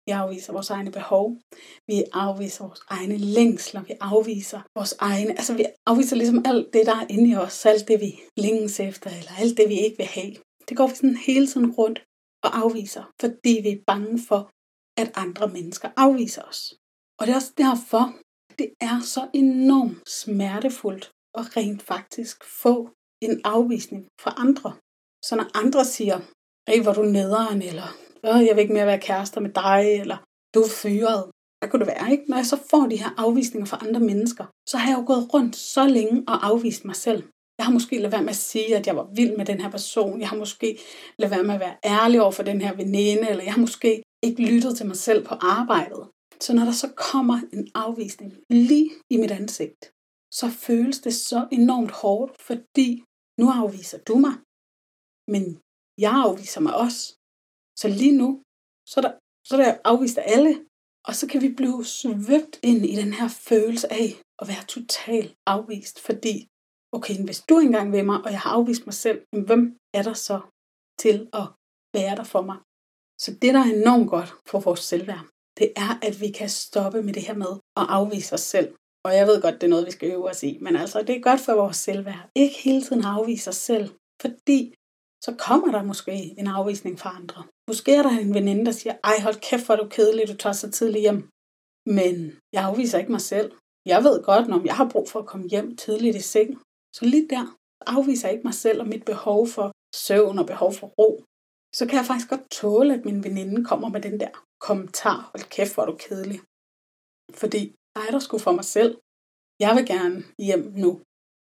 vi 0.07 0.11
afviser 0.11 0.53
vores 0.53 0.69
egne 0.69 0.91
behov. 0.91 1.37
Vi 1.87 2.03
afviser 2.13 2.63
vores 2.67 2.81
egne 2.89 3.17
længsler. 3.17 3.81
Vi 3.83 3.93
afviser 4.01 4.61
vores 4.75 4.93
egne... 4.99 5.31
Altså, 5.31 5.53
vi 5.57 5.65
afviser 5.85 6.15
ligesom 6.15 6.41
alt 6.45 6.73
det, 6.73 6.85
der 6.85 6.95
er 6.95 7.07
inde 7.09 7.29
i 7.29 7.35
os. 7.35 7.65
Alt 7.65 7.87
det, 7.87 8.01
vi 8.01 8.11
længes 8.37 8.79
efter, 8.79 9.09
eller 9.09 9.31
alt 9.39 9.57
det, 9.57 9.69
vi 9.69 9.79
ikke 9.85 9.97
vil 9.97 10.05
have. 10.05 10.35
Det 10.69 10.77
går 10.77 10.87
vi 10.87 10.95
sådan 10.95 11.17
hele 11.17 11.47
tiden 11.47 11.71
rundt 11.71 12.03
og 12.43 12.57
afviser, 12.63 13.03
fordi 13.21 13.53
vi 13.63 13.69
er 13.69 13.83
bange 13.87 14.19
for, 14.27 14.49
at 14.97 15.11
andre 15.15 15.47
mennesker 15.47 15.89
afviser 15.97 16.41
os. 16.41 16.73
Og 17.19 17.25
det 17.25 17.31
er 17.31 17.35
også 17.35 17.53
derfor, 17.57 18.13
det 18.59 18.69
er 18.81 18.99
så 18.99 19.27
enormt 19.33 20.09
smertefuldt 20.09 21.11
at 21.37 21.57
rent 21.57 21.81
faktisk 21.81 22.43
få 22.63 22.89
en 23.21 23.41
afvisning 23.43 24.07
fra 24.21 24.33
andre. 24.37 24.73
Så 25.25 25.35
når 25.35 25.57
andre 25.63 25.85
siger, 25.85 26.19
hey, 26.69 26.83
hvor 26.83 26.93
du 26.93 27.01
nederen, 27.01 27.61
eller 27.61 27.87
jeg 28.23 28.55
vil 28.55 28.61
ikke 28.61 28.73
mere 28.73 28.85
være 28.85 28.99
kærester 28.99 29.41
med 29.41 29.49
dig, 29.49 30.01
eller 30.01 30.17
du 30.53 30.59
er 30.59 30.69
fyret. 30.81 31.23
Hvad 31.59 31.69
kunne 31.69 31.79
det 31.79 31.87
være, 31.87 32.11
ikke? 32.11 32.23
Når 32.27 32.37
jeg 32.37 32.45
så 32.45 32.59
får 32.69 32.85
de 32.87 33.01
her 33.03 33.13
afvisninger 33.17 33.65
fra 33.65 33.79
andre 33.87 33.99
mennesker, 33.99 34.45
så 34.69 34.77
har 34.77 34.89
jeg 34.91 34.99
jo 34.99 35.03
gået 35.07 35.33
rundt 35.33 35.55
så 35.55 35.87
længe 35.87 36.23
og 36.27 36.45
afvist 36.47 36.85
mig 36.85 36.95
selv. 36.95 37.23
Jeg 37.57 37.65
har 37.65 37.73
måske 37.73 37.97
lavet 37.97 38.11
være 38.11 38.21
med 38.21 38.29
at 38.29 38.35
sige, 38.35 38.75
at 38.75 38.87
jeg 38.87 38.95
var 38.95 39.07
vild 39.15 39.37
med 39.37 39.45
den 39.45 39.61
her 39.61 39.71
person. 39.71 40.19
Jeg 40.21 40.29
har 40.29 40.37
måske 40.37 40.79
lavet 41.19 41.31
være 41.31 41.43
med 41.43 41.53
at 41.53 41.59
være 41.59 41.75
ærlig 41.85 42.21
over 42.21 42.31
for 42.31 42.43
den 42.43 42.61
her 42.61 42.73
veninde, 42.75 43.29
eller 43.29 43.43
jeg 43.43 43.53
har 43.53 43.61
måske 43.61 44.03
ikke 44.25 44.45
lyttet 44.51 44.77
til 44.77 44.85
mig 44.91 44.99
selv 45.07 45.21
på 45.29 45.35
arbejdet. 45.55 46.03
Så 46.43 46.49
når 46.53 46.65
der 46.69 46.75
så 46.83 46.89
kommer 47.11 47.37
en 47.53 47.65
afvisning 47.85 48.31
lige 48.49 48.89
i 49.13 49.17
mit 49.21 49.33
ansigt, 49.39 49.81
så 50.39 50.47
føles 50.65 50.99
det 51.05 51.13
så 51.13 51.39
enormt 51.51 51.91
hårdt, 52.01 52.41
fordi 52.47 52.89
nu 53.39 53.45
afviser 53.61 53.99
du 54.07 54.15
mig, 54.25 54.35
men 55.33 55.43
jeg 56.03 56.13
afviser 56.27 56.61
mig 56.61 56.75
også. 56.85 57.01
Så 57.81 57.87
lige 57.99 58.17
nu, 58.21 58.29
så 58.91 58.95
er 58.99 59.03
der, 59.07 59.13
så 59.47 59.51
er 59.55 59.59
der 59.61 59.77
afvist 59.91 60.17
af 60.17 60.25
alle, 60.35 60.53
og 61.07 61.13
så 61.19 61.27
kan 61.31 61.41
vi 61.41 61.49
blive 61.59 61.85
svøbt 61.85 62.55
ind 62.69 62.81
i 62.85 62.95
den 63.01 63.13
her 63.19 63.29
følelse 63.49 63.87
af 64.01 64.09
at 64.41 64.47
være 64.51 64.65
totalt 64.75 65.31
afvist, 65.55 65.97
fordi, 66.07 66.35
okay, 66.95 67.15
hvis 67.25 67.41
du 67.49 67.55
engang 67.59 67.87
vil 67.91 68.05
mig, 68.05 68.19
og 68.25 68.31
jeg 68.31 68.41
har 68.45 68.51
afvist 68.57 68.83
mig 68.85 68.97
selv, 69.05 69.19
hvem 69.47 69.63
er 69.93 70.03
der 70.03 70.13
så 70.13 70.37
til 70.99 71.17
at 71.41 71.47
være 71.97 72.15
der 72.19 72.27
for 72.33 72.41
mig? 72.49 72.57
Så 73.23 73.31
det, 73.41 73.53
der 73.53 73.59
er 73.59 73.73
enormt 73.81 74.09
godt 74.09 74.33
for 74.47 74.59
vores 74.59 74.79
selvværd, 74.79 75.25
det 75.59 75.73
er, 75.75 75.99
at 76.01 76.21
vi 76.21 76.29
kan 76.31 76.49
stoppe 76.49 77.01
med 77.01 77.13
det 77.13 77.23
her 77.27 77.33
med 77.33 77.53
at 77.77 77.85
afvise 77.89 78.33
os 78.33 78.41
selv. 78.41 78.75
Og 79.05 79.15
jeg 79.15 79.27
ved 79.27 79.41
godt, 79.41 79.55
det 79.55 79.63
er 79.63 79.67
noget, 79.67 79.85
vi 79.85 79.91
skal 79.91 80.11
øve 80.11 80.29
os 80.29 80.43
i, 80.43 80.57
men 80.61 80.75
altså, 80.75 81.01
det 81.01 81.15
er 81.15 81.21
godt 81.21 81.39
for 81.39 81.53
vores 81.53 81.77
selvværd. 81.77 82.29
Ikke 82.35 82.55
hele 82.63 82.81
tiden 82.81 83.03
afvise 83.05 83.49
os 83.49 83.55
selv, 83.55 83.89
fordi 84.21 84.73
så 85.25 85.35
kommer 85.39 85.71
der 85.71 85.83
måske 85.83 86.35
en 86.39 86.47
afvisning 86.47 86.99
fra 86.99 87.15
andre. 87.19 87.43
Måske 87.67 87.95
er 87.95 88.03
der 88.03 88.09
en 88.09 88.33
veninde, 88.33 88.65
der 88.65 88.71
siger, 88.71 88.95
ej 89.03 89.17
hold 89.21 89.35
kæft, 89.49 89.65
hvor 89.65 89.75
er 89.75 89.79
du 89.83 89.87
kedelig, 89.89 90.27
du 90.27 90.37
tager 90.37 90.53
så 90.53 90.71
tidligt 90.71 91.01
hjem. 91.01 91.29
Men 91.85 92.15
jeg 92.53 92.63
afviser 92.63 92.99
ikke 92.99 93.11
mig 93.11 93.21
selv. 93.21 93.51
Jeg 93.85 94.03
ved 94.03 94.23
godt, 94.23 94.47
når 94.47 94.61
jeg 94.65 94.75
har 94.75 94.89
brug 94.89 95.09
for 95.09 95.19
at 95.19 95.25
komme 95.25 95.49
hjem 95.49 95.77
tidligt 95.77 96.15
i 96.15 96.21
seng. 96.21 96.49
Så 96.95 97.05
lige 97.05 97.27
der 97.29 97.55
afviser 97.87 98.27
jeg 98.27 98.35
ikke 98.35 98.47
mig 98.47 98.53
selv 98.53 98.81
og 98.81 98.87
mit 98.87 99.05
behov 99.05 99.47
for 99.47 99.71
søvn 99.95 100.39
og 100.39 100.45
behov 100.45 100.73
for 100.73 100.87
ro. 100.87 101.23
Så 101.77 101.85
kan 101.87 101.97
jeg 101.97 102.05
faktisk 102.05 102.29
godt 102.29 102.49
tåle, 102.51 102.93
at 102.93 103.05
min 103.05 103.23
veninde 103.23 103.65
kommer 103.65 103.89
med 103.89 104.01
den 104.01 104.19
der 104.19 104.33
kommentar, 104.67 105.17
hold 105.31 105.49
kæft, 105.49 105.73
hvor 105.73 105.83
er 105.83 105.87
du 105.91 105.97
kedelig. 106.07 106.39
Fordi 107.41 107.61
jeg 107.95 108.03
er 108.07 108.11
der 108.11 108.19
sgu 108.19 108.37
for 108.37 108.51
mig 108.51 108.65
selv. 108.65 108.91
Jeg 109.59 109.75
vil 109.75 109.85
gerne 109.85 110.23
hjem 110.47 110.73
nu. 110.83 110.91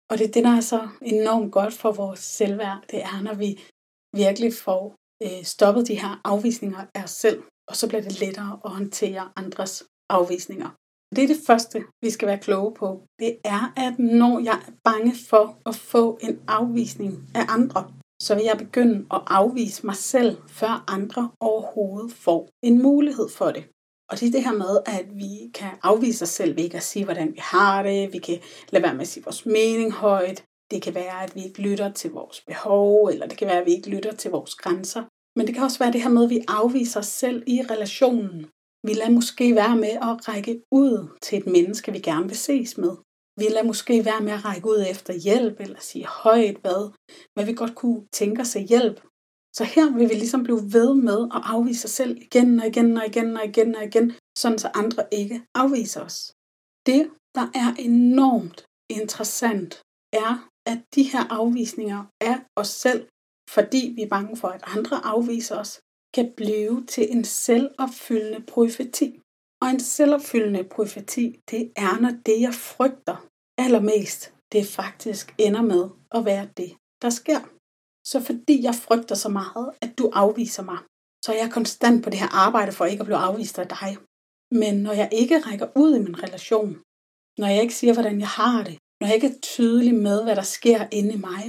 Og 0.09 0.17
det 0.17 0.27
er 0.27 0.31
det, 0.31 0.43
der 0.43 0.55
er 0.61 0.65
så 0.73 0.81
enormt 1.01 1.51
godt 1.51 1.73
for 1.73 1.91
vores 1.91 2.19
selvværd. 2.19 2.79
Det 2.91 2.99
er, 3.03 3.21
når 3.21 3.35
vi 3.43 3.49
virkelig 4.23 4.53
får 4.65 4.83
øh, 5.23 5.43
stoppet 5.43 5.87
de 5.87 5.99
her 6.03 6.21
afvisninger 6.23 6.81
af 6.95 7.03
os 7.03 7.15
selv, 7.23 7.43
og 7.69 7.75
så 7.75 7.87
bliver 7.87 8.01
det 8.01 8.19
lettere 8.19 8.59
at 8.65 8.71
håndtere 8.71 9.31
andres 9.35 9.83
afvisninger. 10.09 10.69
Det 11.15 11.23
er 11.23 11.27
det 11.27 11.45
første, 11.47 11.77
vi 12.03 12.09
skal 12.09 12.27
være 12.27 12.45
kloge 12.47 12.73
på. 12.73 12.87
Det 13.19 13.31
er, 13.55 13.73
at 13.85 13.99
når 13.99 14.39
jeg 14.39 14.57
er 14.67 14.71
bange 14.83 15.13
for 15.29 15.45
at 15.69 15.75
få 15.75 16.19
en 16.21 16.35
afvisning 16.47 17.11
af 17.35 17.45
andre, 17.57 17.81
så 18.21 18.35
vil 18.35 18.43
jeg 18.43 18.57
begynde 18.57 19.05
at 19.13 19.21
afvise 19.27 19.85
mig 19.85 19.95
selv, 19.95 20.37
før 20.47 20.83
andre 20.87 21.31
overhovedet 21.39 22.13
får 22.13 22.49
en 22.63 22.81
mulighed 22.81 23.29
for 23.29 23.51
det. 23.51 23.63
Og 24.09 24.19
det 24.19 24.27
er 24.27 24.31
det 24.31 24.43
her 24.43 24.53
med, 24.53 24.77
at 24.85 25.05
vi 25.15 25.51
kan 25.53 25.71
afvise 25.83 26.23
os 26.23 26.29
selv 26.29 26.55
ved 26.55 26.63
ikke 26.63 26.77
at 26.77 26.83
sige, 26.83 27.05
hvordan 27.05 27.33
vi 27.33 27.39
har 27.39 27.83
det. 27.83 28.13
Vi 28.13 28.17
kan 28.17 28.37
lade 28.69 28.83
være 28.83 28.93
med 28.93 29.01
at 29.01 29.07
sige 29.07 29.23
vores 29.23 29.45
mening 29.45 29.91
højt. 29.91 30.43
Det 30.71 30.81
kan 30.81 30.95
være, 30.95 31.23
at 31.23 31.35
vi 31.35 31.43
ikke 31.43 31.61
lytter 31.61 31.91
til 31.91 32.11
vores 32.11 32.41
behov, 32.47 33.07
eller 33.07 33.27
det 33.27 33.37
kan 33.37 33.47
være, 33.47 33.59
at 33.59 33.65
vi 33.65 33.71
ikke 33.71 33.89
lytter 33.89 34.15
til 34.15 34.31
vores 34.31 34.55
grænser. 34.55 35.03
Men 35.35 35.47
det 35.47 35.55
kan 35.55 35.63
også 35.63 35.79
være 35.79 35.91
det 35.91 36.01
her 36.01 36.09
med, 36.09 36.23
at 36.23 36.29
vi 36.29 36.43
afviser 36.47 36.99
os 36.99 37.07
selv 37.07 37.43
i 37.47 37.61
relationen. 37.71 38.45
Vi 38.87 38.93
lader 38.93 39.09
måske 39.11 39.55
være 39.55 39.75
med 39.75 39.95
at 40.09 40.27
række 40.27 40.61
ud 40.71 41.07
til 41.21 41.37
et 41.37 41.47
menneske, 41.47 41.91
vi 41.91 41.99
gerne 41.99 42.27
vil 42.27 42.37
ses 42.37 42.77
med. 42.77 42.95
Vi 43.39 43.45
lader 43.49 43.63
måske 43.71 44.05
være 44.05 44.21
med 44.21 44.31
at 44.31 44.45
række 44.45 44.67
ud 44.67 44.85
efter 44.93 45.13
hjælp, 45.13 45.59
eller 45.59 45.79
sige 45.79 46.05
højt, 46.05 46.57
hvad, 46.63 46.81
men 47.35 47.47
vi 47.47 47.53
godt 47.53 47.75
kunne 47.75 48.07
tænke 48.11 48.41
os 48.41 48.53
hjælp. 48.53 48.97
Så 49.57 49.63
her 49.63 49.97
vil 49.97 50.09
vi 50.09 50.13
ligesom 50.13 50.43
blive 50.43 50.63
ved 50.77 50.93
med 50.93 51.19
at 51.35 51.41
afvise 51.53 51.85
os 51.85 51.91
selv 51.91 52.17
igen 52.17 52.59
og 52.59 52.67
igen 52.67 52.97
og 52.97 53.05
igen 53.05 53.37
og 53.37 53.45
igen 53.45 53.75
og 53.75 53.83
igen, 53.83 54.13
sådan 54.37 54.59
så 54.59 54.69
andre 54.81 55.03
ikke 55.11 55.41
afviser 55.55 56.01
os. 56.01 56.33
Det, 56.85 57.01
der 57.35 57.47
er 57.61 57.69
enormt 57.79 58.65
interessant, 58.89 59.81
er, 60.13 60.49
at 60.71 60.79
de 60.95 61.03
her 61.03 61.23
afvisninger 61.39 62.05
af 62.21 62.37
os 62.55 62.67
selv 62.67 63.07
fordi 63.49 63.93
vi 63.95 64.01
er 64.01 64.07
bange 64.07 64.37
for, 64.37 64.47
at 64.47 64.63
andre 64.65 65.05
afviser 65.05 65.57
os, 65.59 65.81
kan 66.13 66.33
blive 66.37 66.85
til 66.85 67.11
en 67.11 67.23
selvopfyldende 67.23 68.45
profeti. 68.47 69.21
Og 69.65 69.71
en 69.71 69.79
selvopfyldende 69.79 70.63
profeti, 70.63 71.25
det 71.51 71.71
er, 71.75 71.99
når 72.01 72.13
det, 72.25 72.41
jeg 72.41 72.53
frygter 72.53 73.27
allermest, 73.57 74.33
det 74.51 74.67
faktisk 74.67 75.35
ender 75.37 75.61
med 75.61 75.83
at 76.11 76.25
være 76.25 76.47
det, 76.57 76.71
der 77.01 77.09
sker. 77.09 77.41
Så 78.11 78.17
fordi 78.27 78.63
jeg 78.63 78.75
frygter 78.75 79.15
så 79.15 79.29
meget, 79.29 79.67
at 79.81 79.97
du 79.97 80.11
afviser 80.13 80.63
mig, 80.63 80.77
så 81.25 81.33
er 81.33 81.37
jeg 81.43 81.51
konstant 81.51 82.03
på 82.03 82.09
det 82.09 82.19
her 82.19 82.31
arbejde 82.45 82.71
for 82.71 82.85
ikke 82.85 83.01
at 83.01 83.05
blive 83.05 83.17
afvist 83.17 83.59
af 83.59 83.67
dig. 83.67 83.97
Men 84.51 84.75
når 84.83 84.93
jeg 84.93 85.09
ikke 85.11 85.39
rækker 85.39 85.67
ud 85.75 85.95
i 85.95 86.03
min 86.05 86.23
relation, 86.23 86.81
når 87.37 87.47
jeg 87.47 87.61
ikke 87.61 87.75
siger, 87.75 87.93
hvordan 87.93 88.19
jeg 88.19 88.27
har 88.27 88.63
det, 88.63 88.77
når 88.99 89.07
jeg 89.07 89.15
ikke 89.15 89.27
er 89.27 89.41
tydelig 89.41 89.95
med, 89.95 90.23
hvad 90.23 90.35
der 90.35 90.47
sker 90.57 90.87
inde 90.91 91.13
i 91.13 91.17
mig, 91.29 91.43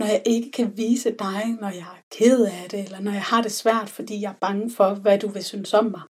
når 0.00 0.06
jeg 0.06 0.22
ikke 0.26 0.50
kan 0.50 0.76
vise 0.76 1.10
dig, 1.10 1.42
når 1.60 1.70
jeg 1.80 1.88
er 1.96 2.02
ked 2.16 2.44
af 2.44 2.70
det, 2.70 2.80
eller 2.84 3.00
når 3.00 3.12
jeg 3.12 3.22
har 3.22 3.42
det 3.42 3.52
svært, 3.52 3.88
fordi 3.90 4.20
jeg 4.20 4.30
er 4.32 4.42
bange 4.46 4.70
for, 4.70 4.94
hvad 4.94 5.18
du 5.18 5.28
vil 5.28 5.44
synes 5.44 5.74
om 5.74 5.84
mig, 5.84 6.02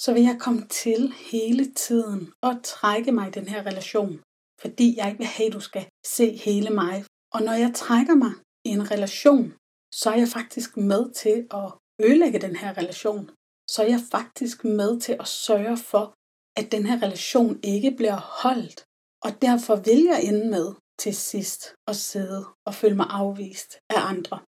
så 0.00 0.12
vil 0.12 0.22
jeg 0.22 0.36
komme 0.40 0.66
til 0.68 1.12
hele 1.30 1.72
tiden 1.72 2.32
og 2.42 2.62
trække 2.62 3.12
mig 3.12 3.28
i 3.28 3.30
den 3.30 3.48
her 3.48 3.66
relation, 3.66 4.20
fordi 4.60 4.94
jeg 4.96 5.06
ikke 5.06 5.18
vil 5.18 5.26
have, 5.26 5.46
at 5.46 5.52
du 5.52 5.60
skal 5.60 5.86
se 6.06 6.36
hele 6.36 6.70
mig. 6.70 7.04
Og 7.34 7.42
når 7.42 7.52
jeg 7.52 7.72
trækker 7.74 8.14
mig 8.14 8.32
i 8.64 8.68
en 8.68 8.90
relation, 8.90 9.54
så 9.94 10.10
er 10.10 10.16
jeg 10.16 10.28
faktisk 10.28 10.76
med 10.76 11.12
til 11.12 11.46
at 11.50 11.72
ødelægge 12.04 12.38
den 12.38 12.56
her 12.56 12.78
relation. 12.78 13.30
Så 13.70 13.82
er 13.82 13.86
jeg 13.86 14.00
faktisk 14.10 14.64
med 14.64 15.00
til 15.00 15.16
at 15.20 15.28
sørge 15.28 15.76
for, 15.76 16.14
at 16.56 16.72
den 16.72 16.86
her 16.86 17.02
relation 17.02 17.60
ikke 17.62 17.90
bliver 17.90 18.16
holdt. 18.16 18.84
Og 19.24 19.42
derfor 19.42 19.76
vil 19.76 20.04
jeg 20.04 20.24
ende 20.24 20.50
med 20.50 20.74
til 20.98 21.14
sidst 21.16 21.74
at 21.86 21.96
sidde 21.96 22.44
og 22.66 22.74
føle 22.74 22.96
mig 22.96 23.06
afvist 23.10 23.70
af 23.90 24.00
andre. 24.12 24.40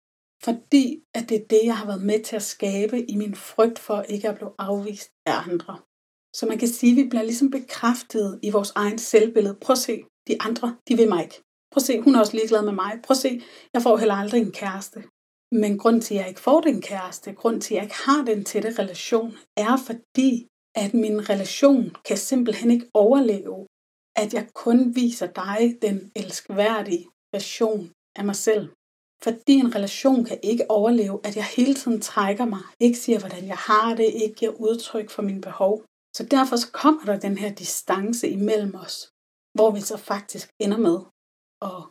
Fordi 0.44 1.00
at 1.14 1.28
det 1.28 1.36
er 1.36 1.46
det, 1.50 1.60
jeg 1.64 1.76
har 1.76 1.86
været 1.86 2.02
med 2.02 2.22
til 2.24 2.36
at 2.36 2.42
skabe 2.42 3.10
i 3.10 3.16
min 3.16 3.34
frygt 3.34 3.78
for 3.78 4.02
ikke 4.02 4.28
at 4.28 4.34
blive 4.34 4.52
afvist 4.58 5.10
af 5.26 5.48
andre. 5.48 5.78
Så 6.36 6.46
man 6.46 6.58
kan 6.58 6.68
sige, 6.68 6.90
at 6.90 6.96
vi 6.96 7.08
bliver 7.08 7.22
ligesom 7.22 7.50
bekræftet 7.50 8.40
i 8.42 8.50
vores 8.50 8.72
egen 8.74 8.98
selvbillede. 8.98 9.58
Prøv 9.60 9.74
at 9.74 9.78
se, 9.78 10.02
de 10.28 10.36
andre, 10.40 10.76
de 10.88 10.96
vil 10.96 11.08
mig 11.08 11.22
ikke. 11.22 11.42
Prøv 11.72 11.80
at 11.80 11.82
se, 11.82 12.00
hun 12.00 12.14
er 12.14 12.20
også 12.20 12.36
ligeglad 12.36 12.62
med 12.62 12.72
mig. 12.72 12.92
Prøv 13.04 13.14
at 13.14 13.24
se, 13.26 13.42
jeg 13.74 13.82
får 13.82 13.96
heller 13.96 14.14
aldrig 14.14 14.40
en 14.40 14.52
kæreste. 14.52 15.04
Men 15.52 15.78
grund 15.78 16.02
til, 16.02 16.14
at 16.14 16.20
jeg 16.20 16.28
ikke 16.28 16.40
får 16.40 16.60
den 16.60 16.82
kæreste, 16.82 17.32
grund 17.32 17.60
til, 17.60 17.74
at 17.74 17.76
jeg 17.76 17.84
ikke 17.84 18.02
har 18.06 18.24
den 18.24 18.44
tætte 18.44 18.70
relation, 18.82 19.36
er 19.56 19.76
fordi, 19.76 20.46
at 20.74 20.94
min 20.94 21.30
relation 21.30 21.96
kan 22.04 22.16
simpelthen 22.16 22.70
ikke 22.70 22.90
overleve, 22.94 23.66
at 24.16 24.34
jeg 24.34 24.48
kun 24.54 24.94
viser 24.94 25.26
dig 25.26 25.78
den 25.82 26.12
elskværdige 26.16 27.06
version 27.32 27.90
af 28.16 28.24
mig 28.24 28.36
selv. 28.36 28.68
Fordi 29.22 29.52
en 29.52 29.74
relation 29.74 30.24
kan 30.24 30.38
ikke 30.42 30.70
overleve, 30.70 31.20
at 31.24 31.36
jeg 31.36 31.44
hele 31.44 31.74
tiden 31.74 32.00
trækker 32.00 32.44
mig, 32.44 32.62
ikke 32.80 32.98
siger, 32.98 33.18
hvordan 33.18 33.46
jeg 33.46 33.56
har 33.56 33.94
det, 33.94 34.04
ikke 34.04 34.34
giver 34.34 34.52
udtryk 34.52 35.10
for 35.10 35.22
mine 35.22 35.40
behov. 35.40 35.84
Så 36.16 36.22
derfor 36.30 36.56
så 36.56 36.70
kommer 36.72 37.04
der 37.04 37.18
den 37.18 37.38
her 37.38 37.54
distance 37.54 38.28
imellem 38.28 38.74
os, 38.74 39.10
hvor 39.54 39.70
vi 39.70 39.80
så 39.80 39.96
faktisk 39.96 40.50
ender 40.60 40.78
med 40.78 40.98
at 41.62 41.82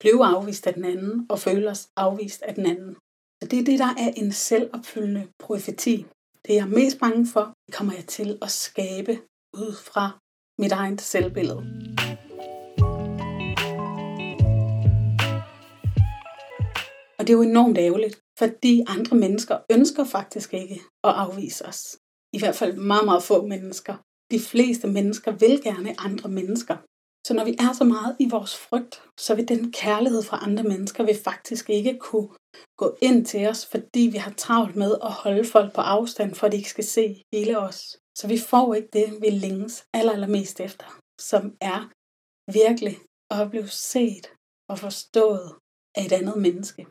blive 0.00 0.24
afvist 0.24 0.66
af 0.66 0.74
den 0.74 0.84
anden 0.84 1.26
og 1.30 1.38
føle 1.38 1.70
os 1.70 1.88
afvist 1.96 2.42
af 2.42 2.54
den 2.54 2.66
anden. 2.66 2.94
Så 3.42 3.48
det 3.50 3.58
er 3.58 3.64
det, 3.64 3.78
der 3.78 3.92
er 4.04 4.10
en 4.16 4.32
selvopfyldende 4.32 5.28
profeti. 5.38 6.06
Det 6.46 6.54
jeg 6.54 6.64
er 6.68 6.76
mest 6.80 6.98
bange 6.98 7.26
for, 7.26 7.52
det 7.66 7.74
kommer 7.74 7.94
jeg 7.94 8.06
til 8.06 8.38
at 8.42 8.50
skabe 8.50 9.12
ud 9.54 9.72
fra 9.72 10.18
mit 10.58 10.72
eget 10.72 11.00
selvbillede. 11.00 11.93
Og 17.18 17.26
det 17.26 17.32
er 17.32 17.36
jo 17.36 17.42
enormt 17.42 17.78
ærgerligt, 17.78 18.20
fordi 18.38 18.82
andre 18.86 19.16
mennesker 19.16 19.58
ønsker 19.70 20.04
faktisk 20.04 20.54
ikke 20.54 20.74
at 21.04 21.14
afvise 21.24 21.66
os. 21.66 21.98
I 22.32 22.38
hvert 22.38 22.56
fald 22.56 22.76
meget, 22.76 23.04
meget 23.04 23.22
få 23.22 23.46
mennesker. 23.46 23.94
De 24.30 24.40
fleste 24.40 24.86
mennesker 24.86 25.30
vil 25.30 25.62
gerne 25.62 26.00
andre 26.00 26.28
mennesker. 26.30 26.76
Så 27.26 27.34
når 27.34 27.44
vi 27.44 27.56
er 27.58 27.72
så 27.72 27.84
meget 27.84 28.16
i 28.20 28.28
vores 28.30 28.56
frygt, 28.56 29.02
så 29.20 29.34
vil 29.34 29.48
den 29.48 29.72
kærlighed 29.72 30.22
fra 30.22 30.38
andre 30.42 30.62
mennesker 30.62 31.04
vil 31.04 31.18
faktisk 31.24 31.70
ikke 31.70 31.98
kunne 31.98 32.28
gå 32.76 32.96
ind 33.02 33.26
til 33.26 33.48
os, 33.48 33.66
fordi 33.66 34.00
vi 34.12 34.18
har 34.18 34.34
travlt 34.36 34.76
med 34.76 34.92
at 35.02 35.10
holde 35.10 35.44
folk 35.44 35.74
på 35.74 35.80
afstand, 35.80 36.34
for 36.34 36.46
at 36.46 36.52
de 36.52 36.56
ikke 36.56 36.70
skal 36.70 36.84
se 36.84 37.22
hele 37.32 37.58
os. 37.58 37.96
Så 38.18 38.28
vi 38.28 38.38
får 38.38 38.74
ikke 38.74 38.88
det, 38.92 39.20
vi 39.20 39.30
længes 39.30 39.84
aller, 39.92 40.12
allermest 40.12 40.60
efter, 40.60 41.00
som 41.20 41.56
er 41.60 41.90
virkelig 42.52 42.98
at 43.30 43.50
blive 43.50 43.68
set 43.68 44.26
og 44.70 44.78
forstået 44.78 45.54
af 45.96 46.04
et 46.04 46.12
andet 46.12 46.36
menneske, 46.36 46.86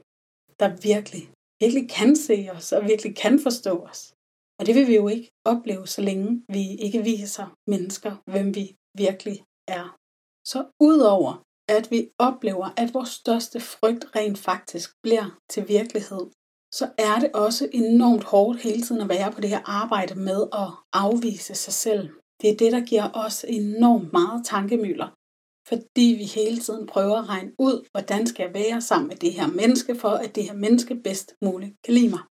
der 0.60 0.70
virkelig, 0.92 1.24
virkelig 1.62 1.90
kan 1.90 2.16
se 2.16 2.50
os 2.56 2.72
og 2.72 2.84
virkelig 2.84 3.16
kan 3.16 3.40
forstå 3.40 3.74
os. 3.80 4.14
Og 4.60 4.66
det 4.66 4.76
vil 4.76 4.88
vi 4.88 4.96
jo 4.96 5.08
ikke 5.08 5.32
opleve, 5.46 5.88
så 5.88 6.02
længe 6.02 6.44
vi 6.50 6.76
ikke 6.76 7.04
viser 7.04 7.56
mennesker, 7.68 8.16
hvem 8.32 8.56
vi 8.56 8.76
virkelig 8.98 9.44
er. 9.68 9.98
Så 10.46 10.66
udover 10.80 11.44
at 11.68 11.92
vi 11.92 12.10
oplever, 12.20 12.70
at 12.78 12.94
vores 12.94 13.10
største 13.10 13.60
frygt 13.60 14.06
rent 14.16 14.38
faktisk 14.38 14.90
bliver 15.04 15.40
til 15.50 15.68
virkelighed, 15.68 16.26
så 16.74 16.86
er 16.98 17.20
det 17.20 17.32
også 17.32 17.70
enormt 17.74 18.24
hårdt 18.24 18.62
hele 18.62 18.82
tiden 18.82 19.02
at 19.02 19.10
være 19.10 19.32
på 19.32 19.42
det 19.42 19.50
her 19.50 19.62
arbejde 19.66 20.16
med 20.16 20.42
at 20.54 20.70
afvise 20.94 21.56
sig 21.56 21.74
selv. 21.74 22.10
Det 22.42 22.50
er 22.50 22.58
det, 22.58 22.72
der 22.72 22.86
giver 22.86 23.10
os 23.14 23.46
enormt 23.48 24.14
meget 24.14 24.46
tankemøller, 24.46 25.10
fordi 25.68 26.16
vi 26.20 26.24
hele 26.24 26.58
tiden 26.58 26.88
prøver 26.88 27.18
at 27.18 27.30
regne 27.30 27.52
ud, 27.60 27.88
hvordan 27.92 28.28
skal 28.28 28.44
jeg 28.44 28.54
være 28.54 28.82
sammen 28.82 29.08
med 29.08 29.16
det 29.16 29.34
her 29.34 29.48
menneske, 29.48 29.96
for 29.96 30.10
at 30.10 30.36
det 30.36 30.44
her 30.44 30.54
menneske 30.54 30.96
bedst 30.96 31.36
muligt 31.42 31.76
kan 31.84 31.94
lide 31.94 32.10
mig. 32.10 32.24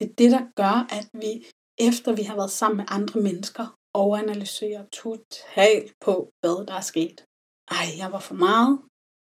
Det 0.00 0.10
er 0.10 0.14
det, 0.14 0.30
der 0.30 0.44
gør, 0.56 0.86
at 0.98 1.08
vi, 1.22 1.46
efter 1.78 2.12
vi 2.12 2.22
har 2.22 2.36
været 2.36 2.50
sammen 2.50 2.76
med 2.76 2.84
andre 2.88 3.20
mennesker, 3.20 3.76
overanalyserer 3.94 4.84
totalt 4.92 5.92
på, 6.00 6.30
hvad 6.40 6.66
der 6.66 6.74
er 6.74 6.80
sket 6.80 7.24
ej, 7.70 7.86
jeg 7.98 8.12
var 8.12 8.20
for 8.20 8.34
meget. 8.34 8.78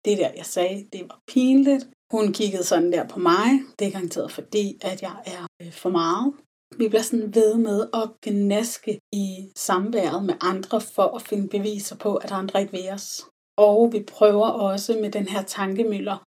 Det 0.04 0.18
der, 0.18 0.30
jeg 0.36 0.46
sagde, 0.46 0.88
det 0.92 1.02
var 1.08 1.20
pinligt. 1.28 1.84
Hun 2.14 2.32
kiggede 2.32 2.64
sådan 2.64 2.92
der 2.92 3.08
på 3.08 3.18
mig. 3.18 3.48
Det 3.78 3.86
er 3.86 3.90
garanteret 3.90 4.32
fordi, 4.32 4.78
at 4.80 5.02
jeg 5.02 5.16
er 5.26 5.46
øh, 5.62 5.72
for 5.72 5.90
meget. 5.90 6.34
Vi 6.78 6.88
bliver 6.88 7.02
sådan 7.02 7.34
ved 7.34 7.54
med 7.58 7.88
at 7.94 8.10
gnaske 8.22 9.00
i 9.12 9.52
samværet 9.56 10.24
med 10.24 10.34
andre 10.40 10.80
for 10.80 11.16
at 11.16 11.22
finde 11.22 11.48
beviser 11.48 11.96
på, 11.96 12.16
at 12.16 12.32
andre 12.32 12.60
ikke 12.60 12.72
vil 12.72 12.90
os. 12.92 13.26
Og 13.56 13.92
vi 13.92 14.02
prøver 14.02 14.48
også 14.48 14.98
med 15.02 15.10
den 15.10 15.28
her 15.28 15.42
tankemøller 15.42 16.18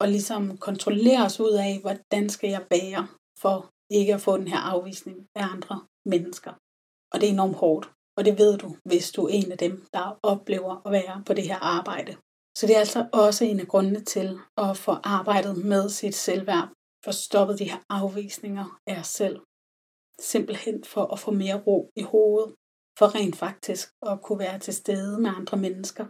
at 0.00 0.08
ligesom 0.08 0.58
kontrollere 0.58 1.24
os 1.24 1.40
ud 1.40 1.52
af, 1.52 1.78
hvordan 1.80 2.28
skal 2.28 2.50
jeg 2.50 2.66
bære 2.70 3.06
for 3.40 3.70
ikke 3.90 4.14
at 4.14 4.20
få 4.20 4.36
den 4.36 4.48
her 4.48 4.58
afvisning 4.58 5.26
af 5.34 5.44
andre 5.54 5.80
mennesker. 6.06 6.52
Og 7.12 7.20
det 7.20 7.28
er 7.28 7.32
enormt 7.32 7.56
hårdt. 7.56 7.90
Og 8.16 8.24
det 8.24 8.38
ved 8.38 8.58
du, 8.58 8.76
hvis 8.84 9.12
du 9.12 9.24
er 9.24 9.32
en 9.32 9.52
af 9.52 9.58
dem, 9.58 9.86
der 9.92 10.18
oplever 10.22 10.86
at 10.86 10.92
være 10.92 11.22
på 11.26 11.32
det 11.34 11.44
her 11.44 11.58
arbejde. 11.58 12.16
Så 12.58 12.66
det 12.66 12.74
er 12.76 12.80
altså 12.80 13.06
også 13.12 13.44
en 13.44 13.60
af 13.60 13.68
grundene 13.68 14.04
til 14.04 14.38
at 14.56 14.76
få 14.76 14.92
arbejdet 15.04 15.64
med 15.64 15.88
sit 15.88 16.14
selvværd, 16.14 16.68
for 17.04 17.10
stoppet 17.10 17.58
de 17.58 17.70
her 17.70 17.78
afvisninger 17.90 18.80
af 18.86 19.00
os 19.00 19.06
selv. 19.06 19.40
Simpelthen 20.20 20.84
for 20.84 21.12
at 21.12 21.18
få 21.18 21.30
mere 21.30 21.62
ro 21.66 21.90
i 21.96 22.02
hovedet, 22.02 22.54
for 22.98 23.14
rent 23.14 23.36
faktisk 23.36 23.88
at 24.02 24.22
kunne 24.22 24.38
være 24.38 24.58
til 24.58 24.74
stede 24.74 25.20
med 25.20 25.30
andre 25.36 25.56
mennesker, 25.56 26.06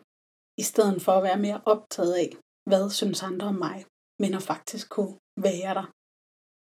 i 0.59 0.63
stedet 0.63 1.03
for 1.03 1.13
at 1.13 1.23
være 1.23 1.39
mere 1.39 1.61
optaget 1.65 2.15
af, 2.15 2.37
hvad 2.67 2.91
synes 2.91 3.23
andre 3.23 3.47
om 3.47 3.55
mig, 3.55 3.85
men 4.19 4.35
at 4.35 4.43
faktisk 4.43 4.89
kunne 4.89 5.19
være 5.37 5.75
der 5.75 5.93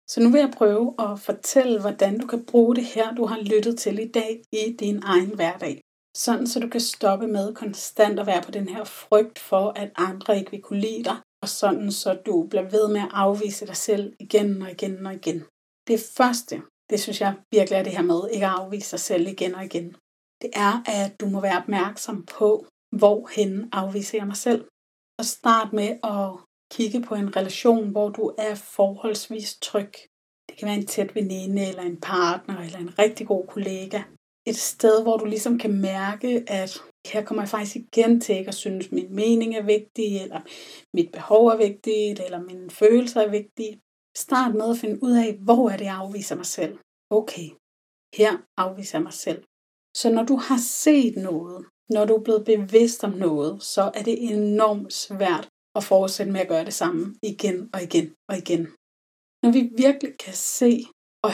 så 0.08 0.20
nu 0.20 0.30
vil 0.30 0.38
jeg 0.38 0.54
prøve 0.56 0.94
at 0.98 1.20
fortælle, 1.20 1.80
hvordan 1.80 2.18
du 2.18 2.26
kan 2.26 2.46
bruge 2.46 2.76
det 2.76 2.84
her, 2.84 3.14
du 3.14 3.26
har 3.26 3.38
lyttet 3.40 3.78
til 3.78 3.98
i 3.98 4.08
dag, 4.08 4.42
i 4.52 4.76
din 4.80 5.02
egen 5.04 5.34
hverdag. 5.34 5.80
Sådan, 6.16 6.46
så 6.46 6.60
du 6.60 6.68
kan 6.68 6.80
stoppe 6.80 7.26
med 7.26 7.54
konstant 7.54 8.20
at 8.20 8.26
være 8.26 8.42
på 8.42 8.50
den 8.50 8.68
her 8.68 8.84
frygt 8.84 9.38
for, 9.38 9.72
at 9.76 9.92
andre 9.96 10.38
ikke 10.38 10.50
vil 10.50 10.62
kunne 10.62 10.80
lide 10.80 11.04
dig, 11.04 11.16
og 11.42 11.48
sådan, 11.48 11.92
så 11.92 12.18
du 12.26 12.46
bliver 12.50 12.70
ved 12.70 12.88
med 12.88 13.00
at 13.00 13.08
afvise 13.12 13.66
dig 13.66 13.76
selv 13.76 14.14
igen 14.20 14.62
og 14.62 14.70
igen 14.70 15.06
og 15.06 15.14
igen. 15.14 15.44
Det 15.86 16.00
første, 16.16 16.62
det 16.90 17.00
synes 17.00 17.20
jeg 17.20 17.34
virkelig 17.50 17.78
er 17.78 17.82
det 17.82 17.92
her 17.92 18.02
med 18.02 18.20
ikke 18.32 18.46
at 18.46 18.52
afvise 18.52 18.88
sig 18.88 19.00
selv 19.00 19.26
igen 19.26 19.54
og 19.54 19.64
igen. 19.64 19.96
Det 20.42 20.50
er, 20.52 20.82
at 20.86 21.20
du 21.20 21.26
må 21.28 21.40
være 21.40 21.58
opmærksom 21.58 22.26
på, 22.26 22.66
hvorhen 22.96 23.68
afviser 23.72 24.18
jeg 24.18 24.26
mig 24.26 24.36
selv. 24.36 24.68
Og 25.18 25.24
start 25.24 25.72
med 25.72 25.90
at 26.04 26.30
kigge 26.70 27.02
på 27.02 27.14
en 27.14 27.36
relation, 27.36 27.88
hvor 27.90 28.08
du 28.08 28.34
er 28.38 28.54
forholdsvis 28.54 29.58
tryg. 29.62 29.92
Det 30.48 30.58
kan 30.58 30.66
være 30.66 30.76
en 30.76 30.86
tæt 30.86 31.14
veninde, 31.14 31.68
eller 31.68 31.82
en 31.82 32.00
partner, 32.00 32.60
eller 32.60 32.78
en 32.78 32.98
rigtig 32.98 33.26
god 33.26 33.46
kollega. 33.46 34.02
Et 34.46 34.56
sted, 34.56 35.02
hvor 35.02 35.16
du 35.16 35.24
ligesom 35.24 35.58
kan 35.58 35.80
mærke, 35.80 36.44
at 36.46 36.82
her 37.12 37.24
kommer 37.24 37.42
jeg 37.42 37.48
faktisk 37.48 37.76
igen 37.76 38.20
til 38.20 38.36
ikke 38.36 38.48
at 38.48 38.54
synes, 38.54 38.86
at 38.86 38.92
min 38.92 39.14
mening 39.14 39.56
er 39.56 39.62
vigtig, 39.62 40.22
eller 40.22 40.40
mit 40.94 41.12
behov 41.12 41.46
er 41.46 41.56
vigtigt, 41.56 42.20
eller 42.20 42.42
mine 42.42 42.70
følelser 42.70 43.20
er 43.20 43.30
vigtige. 43.30 43.80
Start 44.24 44.54
med 44.54 44.70
at 44.70 44.78
finde 44.78 45.02
ud 45.02 45.12
af, 45.24 45.38
hvor 45.46 45.70
er 45.70 45.76
det, 45.76 45.84
jeg 45.84 45.96
afviser 45.96 46.36
mig 46.36 46.46
selv. 46.46 46.78
Okay, 47.10 47.48
her 48.14 48.32
afviser 48.56 48.98
jeg 48.98 49.02
mig 49.02 49.12
selv. 49.12 49.44
Så 49.96 50.12
når 50.12 50.24
du 50.24 50.36
har 50.36 50.58
set 50.58 51.16
noget, 51.16 51.66
når 51.90 52.04
du 52.04 52.14
er 52.14 52.24
blevet 52.24 52.44
bevidst 52.44 53.04
om 53.04 53.12
noget, 53.12 53.62
så 53.62 53.82
er 53.94 54.02
det 54.02 54.32
enormt 54.32 54.92
svært 54.92 55.48
at 55.74 55.84
fortsætte 55.84 56.32
med 56.32 56.40
at 56.40 56.48
gøre 56.48 56.64
det 56.64 56.74
samme 56.74 57.14
igen 57.22 57.70
og 57.74 57.82
igen 57.82 58.14
og 58.28 58.36
igen. 58.38 58.62
Når 59.42 59.50
vi 59.52 59.62
virkelig 59.76 60.18
kan 60.18 60.34
se, 60.34 60.84
og 61.22 61.32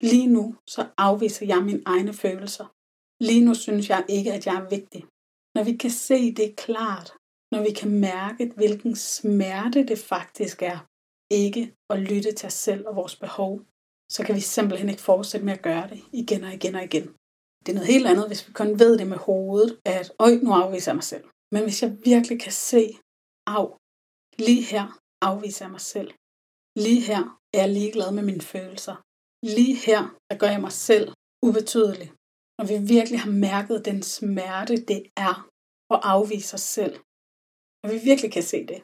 lige 0.00 0.26
nu 0.26 0.54
så 0.74 0.82
afviser 0.98 1.46
jeg 1.46 1.62
mine 1.64 1.82
egne 1.86 2.12
følelser. 2.12 2.66
Lige 3.20 3.44
nu 3.44 3.54
synes 3.54 3.88
jeg 3.90 4.04
ikke, 4.08 4.32
at 4.32 4.46
jeg 4.46 4.54
er 4.54 4.68
vigtig. 4.68 5.02
Når 5.54 5.64
vi 5.64 5.76
kan 5.76 5.90
se 5.90 6.34
det 6.34 6.56
klart, 6.56 7.08
når 7.52 7.62
vi 7.62 7.72
kan 7.80 7.90
mærke, 7.90 8.52
hvilken 8.56 8.96
smerte 8.96 9.86
det 9.86 9.98
faktisk 9.98 10.62
er, 10.62 10.78
ikke 11.30 11.74
at 11.90 11.98
lytte 11.98 12.32
til 12.32 12.46
os 12.46 12.52
selv 12.52 12.86
og 12.86 12.96
vores 12.96 13.16
behov, 13.16 13.60
så 14.12 14.24
kan 14.26 14.34
vi 14.34 14.40
simpelthen 14.40 14.88
ikke 14.88 15.02
fortsætte 15.02 15.46
med 15.46 15.52
at 15.52 15.62
gøre 15.62 15.88
det 15.88 16.00
igen 16.12 16.44
og 16.44 16.52
igen 16.52 16.74
og 16.74 16.84
igen. 16.84 17.06
Det 17.62 17.68
er 17.72 17.74
noget 17.74 17.92
helt 17.94 18.06
andet, 18.06 18.26
hvis 18.26 18.48
vi 18.48 18.52
kun 18.52 18.78
ved 18.78 18.98
det 18.98 19.06
med 19.06 19.16
hovedet, 19.16 19.80
at 19.84 20.12
øj, 20.18 20.32
nu 20.42 20.52
afviser 20.52 20.90
jeg 20.90 20.96
mig 20.96 21.04
selv. 21.04 21.24
Men 21.52 21.62
hvis 21.62 21.82
jeg 21.82 21.96
virkelig 22.04 22.40
kan 22.40 22.52
se, 22.52 22.82
af, 23.46 23.66
Lige 24.38 24.62
her 24.62 24.86
afviser 25.20 25.64
jeg 25.64 25.70
mig 25.70 25.80
selv. 25.80 26.10
Lige 26.84 27.00
her 27.00 27.40
er 27.54 27.58
jeg 27.62 27.68
ligeglad 27.68 28.12
med 28.12 28.22
mine 28.22 28.40
følelser. 28.40 28.96
Lige 29.56 29.76
her, 29.86 30.00
der 30.30 30.36
gør 30.38 30.50
jeg 30.54 30.60
mig 30.60 30.72
selv 30.72 31.06
ubetydelig. 31.46 32.08
Når 32.58 32.64
vi 32.70 32.76
virkelig 32.94 33.20
har 33.20 33.30
mærket 33.30 33.84
den 33.84 34.02
smerte, 34.02 34.74
det 34.90 35.00
er 35.16 35.34
at 35.94 36.00
afvise 36.12 36.54
os 36.54 36.66
selv. 36.76 36.94
Og 37.82 37.86
vi 37.92 37.98
virkelig 38.10 38.32
kan 38.32 38.42
se 38.52 38.58
det. 38.70 38.80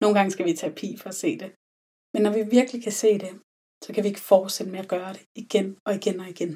Nogle 0.00 0.14
gange 0.16 0.30
skal 0.30 0.46
vi 0.46 0.50
i 0.52 0.56
terapi 0.56 0.88
for 1.00 1.08
at 1.08 1.20
se 1.24 1.30
det. 1.42 1.50
Men 2.14 2.22
når 2.22 2.32
vi 2.32 2.42
virkelig 2.42 2.82
kan 2.82 2.92
se 2.92 3.18
det, 3.18 3.32
så 3.84 3.92
kan 3.92 4.02
vi 4.04 4.08
ikke 4.08 4.28
fortsætte 4.32 4.72
med 4.72 4.80
at 4.80 4.88
gøre 4.88 5.12
det 5.12 5.22
igen 5.34 5.76
og 5.86 5.94
igen 5.94 6.20
og 6.20 6.28
igen. 6.28 6.52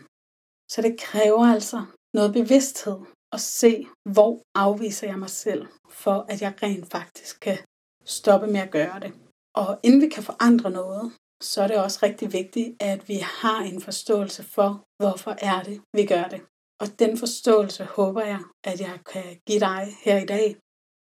Så 0.72 0.82
det 0.82 1.00
kræver 1.00 1.46
altså 1.56 1.84
noget 2.14 2.32
bevidsthed 2.32 2.98
at 3.32 3.40
se, 3.40 3.86
hvor 4.14 4.42
afviser 4.54 5.06
jeg 5.06 5.18
mig 5.18 5.30
selv, 5.30 5.66
for 5.88 6.26
at 6.28 6.42
jeg 6.42 6.52
rent 6.62 6.90
faktisk 6.90 7.40
kan 7.40 7.58
stoppe 8.04 8.46
med 8.46 8.60
at 8.60 8.70
gøre 8.70 9.00
det. 9.00 9.12
Og 9.54 9.80
inden 9.82 10.00
vi 10.00 10.08
kan 10.08 10.22
forandre 10.22 10.70
noget, 10.70 11.12
så 11.42 11.62
er 11.62 11.68
det 11.68 11.76
også 11.76 11.98
rigtig 12.02 12.32
vigtigt, 12.32 12.76
at 12.80 13.08
vi 13.08 13.18
har 13.40 13.60
en 13.60 13.80
forståelse 13.80 14.42
for, 14.42 14.84
hvorfor 15.02 15.34
er 15.50 15.62
det, 15.62 15.80
vi 15.92 16.06
gør 16.06 16.24
det. 16.24 16.40
Og 16.80 16.98
den 16.98 17.18
forståelse 17.18 17.84
håber 17.84 18.22
jeg, 18.22 18.40
at 18.64 18.80
jeg 18.80 18.98
kan 19.12 19.40
give 19.46 19.60
dig 19.60 19.96
her 20.04 20.18
i 20.22 20.26
dag. 20.26 20.56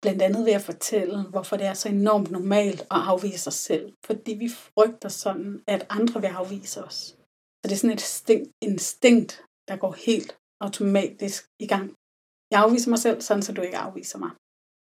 Blandt 0.07 0.23
andet 0.23 0.47
ved 0.47 0.53
at 0.53 0.63
fortælle, 0.63 1.23
hvorfor 1.23 1.57
det 1.57 1.67
er 1.67 1.75
så 1.75 1.89
enormt 1.89 2.31
normalt 2.31 2.81
at 2.81 2.87
afvise 2.91 3.49
os 3.49 3.55
selv. 3.55 3.93
Fordi 4.05 4.35
vi 4.35 4.49
frygter 4.49 5.09
sådan, 5.09 5.63
at 5.67 5.87
andre 5.91 6.21
vil 6.21 6.27
afvise 6.27 6.85
os. 6.85 6.97
Så 6.97 7.63
det 7.63 7.73
er 7.73 7.77
sådan 7.77 7.97
et 7.97 8.53
instinkt, 8.63 9.43
der 9.69 9.77
går 9.77 9.93
helt 9.93 10.39
automatisk 10.61 11.45
i 11.61 11.67
gang. 11.67 11.95
Jeg 12.51 12.61
afviser 12.61 12.91
mig 12.91 12.99
selv, 12.99 13.21
sådan 13.21 13.43
så 13.43 13.53
du 13.53 13.63
ikke 13.63 13.77
afviser 13.77 14.19
mig. 14.19 14.31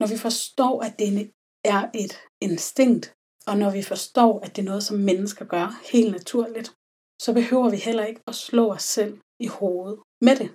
Når 0.01 0.07
vi 0.07 0.19
forstår, 0.19 0.83
at 0.83 0.99
det 0.99 1.33
er 1.65 1.91
et 1.95 2.15
instinkt, 2.41 3.15
og 3.47 3.57
når 3.57 3.71
vi 3.71 3.83
forstår, 3.83 4.41
at 4.41 4.57
det 4.57 4.63
er 4.63 4.71
noget, 4.71 4.85
som 4.85 4.97
mennesker 4.99 5.45
gør 5.45 5.67
helt 5.93 6.13
naturligt, 6.13 6.69
så 7.23 7.33
behøver 7.35 7.71
vi 7.71 7.77
heller 7.77 8.05
ikke 8.05 8.23
at 8.27 8.35
slå 8.35 8.73
os 8.73 8.83
selv 8.83 9.19
i 9.41 9.47
hovedet 9.47 9.99
med 10.21 10.37
det. 10.37 10.51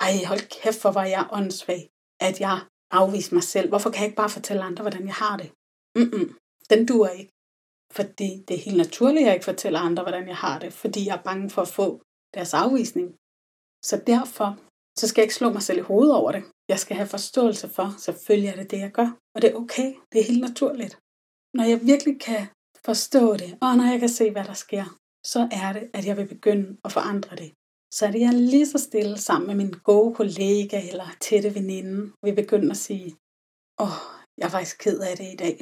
Ej, 0.00 0.12
hold 0.30 0.44
kæft, 0.56 0.80
hvor 0.82 0.92
var 0.92 1.04
jeg 1.04 1.28
åndssvag, 1.32 1.82
at 2.20 2.40
jeg 2.40 2.58
afvise 3.00 3.34
mig 3.34 3.42
selv. 3.42 3.68
Hvorfor 3.68 3.90
kan 3.90 4.00
jeg 4.00 4.08
ikke 4.08 4.22
bare 4.22 4.36
fortælle 4.38 4.62
andre, 4.62 4.82
hvordan 4.82 5.06
jeg 5.06 5.14
har 5.14 5.36
det? 5.36 5.50
Mm-mm, 5.98 6.28
den 6.70 6.86
duer 6.86 7.08
ikke. 7.08 7.32
Fordi 7.92 8.30
det 8.48 8.54
er 8.54 8.64
helt 8.66 8.76
naturligt, 8.76 9.22
at 9.22 9.26
jeg 9.26 9.34
ikke 9.34 9.50
fortæller 9.52 9.80
andre, 9.80 10.02
hvordan 10.02 10.28
jeg 10.28 10.36
har 10.36 10.58
det, 10.58 10.72
fordi 10.72 11.06
jeg 11.06 11.16
er 11.16 11.22
bange 11.22 11.50
for 11.50 11.62
at 11.62 11.68
få 11.68 12.02
deres 12.34 12.54
afvisning. 12.54 13.08
Så 13.88 14.02
derfor 14.06 14.48
så 14.98 15.08
skal 15.08 15.20
jeg 15.20 15.24
ikke 15.24 15.34
slå 15.34 15.48
mig 15.52 15.62
selv 15.62 15.78
i 15.78 15.88
hovedet 15.90 16.14
over 16.16 16.32
det. 16.32 16.44
Jeg 16.68 16.78
skal 16.78 16.96
have 16.96 17.08
forståelse 17.16 17.68
for, 17.68 17.94
selvfølgelig 17.98 18.50
er 18.50 18.56
det 18.56 18.70
det, 18.70 18.78
jeg 18.78 18.92
gør. 18.92 19.08
Og 19.34 19.42
det 19.42 19.50
er 19.50 19.54
okay, 19.54 19.94
det 20.12 20.20
er 20.20 20.24
helt 20.24 20.40
naturligt. 20.40 20.98
Når 21.54 21.64
jeg 21.64 21.80
virkelig 21.82 22.20
kan 22.20 22.46
forstå 22.84 23.36
det, 23.36 23.58
og 23.62 23.76
når 23.76 23.84
jeg 23.92 24.00
kan 24.00 24.08
se, 24.08 24.30
hvad 24.30 24.44
der 24.44 24.52
sker, 24.52 24.84
så 25.26 25.48
er 25.62 25.72
det, 25.72 25.90
at 25.94 26.06
jeg 26.06 26.16
vil 26.16 26.28
begynde 26.28 26.76
at 26.84 26.92
forandre 26.92 27.36
det. 27.36 27.52
Så 27.96 28.00
er 28.06 28.10
det, 28.10 28.20
jeg 28.20 28.34
lige 28.34 28.70
så 28.72 28.78
stille 28.78 29.18
sammen 29.18 29.46
med 29.48 29.56
min 29.62 29.72
gode 29.90 30.14
kollega 30.20 30.78
eller 30.90 31.08
tætte 31.26 31.50
veninde, 31.58 31.98
vil 32.24 32.34
begynde 32.42 32.70
at 32.70 32.84
sige, 32.88 33.10
åh, 33.82 33.86
oh, 33.86 33.98
jeg 34.38 34.46
er 34.46 34.54
faktisk 34.56 34.76
ked 34.84 34.98
af 35.08 35.14
det 35.20 35.28
i 35.34 35.40
dag, 35.44 35.56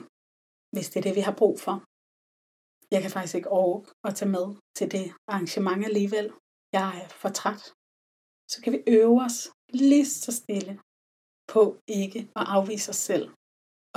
hvis 0.72 0.88
det 0.90 0.98
er 0.98 1.06
det, 1.06 1.14
vi 1.18 1.24
har 1.28 1.36
brug 1.40 1.56
for. 1.66 1.76
Jeg 2.94 3.00
kan 3.02 3.10
faktisk 3.14 3.36
ikke 3.38 3.54
orke 3.64 3.86
at 4.08 4.14
tage 4.18 4.34
med 4.36 4.46
til 4.78 4.86
det 4.94 5.06
arrangement 5.32 5.84
alligevel. 5.90 6.26
Jeg 6.78 6.88
er 7.02 7.08
for 7.22 7.30
træt. 7.40 7.62
Så 8.52 8.56
kan 8.62 8.72
vi 8.72 8.80
øve 8.96 9.18
os 9.26 9.38
lige 9.82 10.06
så 10.24 10.32
stille 10.42 10.72
på 11.52 11.62
ikke 12.02 12.20
at 12.40 12.44
afvise 12.56 12.88
os 12.94 13.02
selv. 13.10 13.26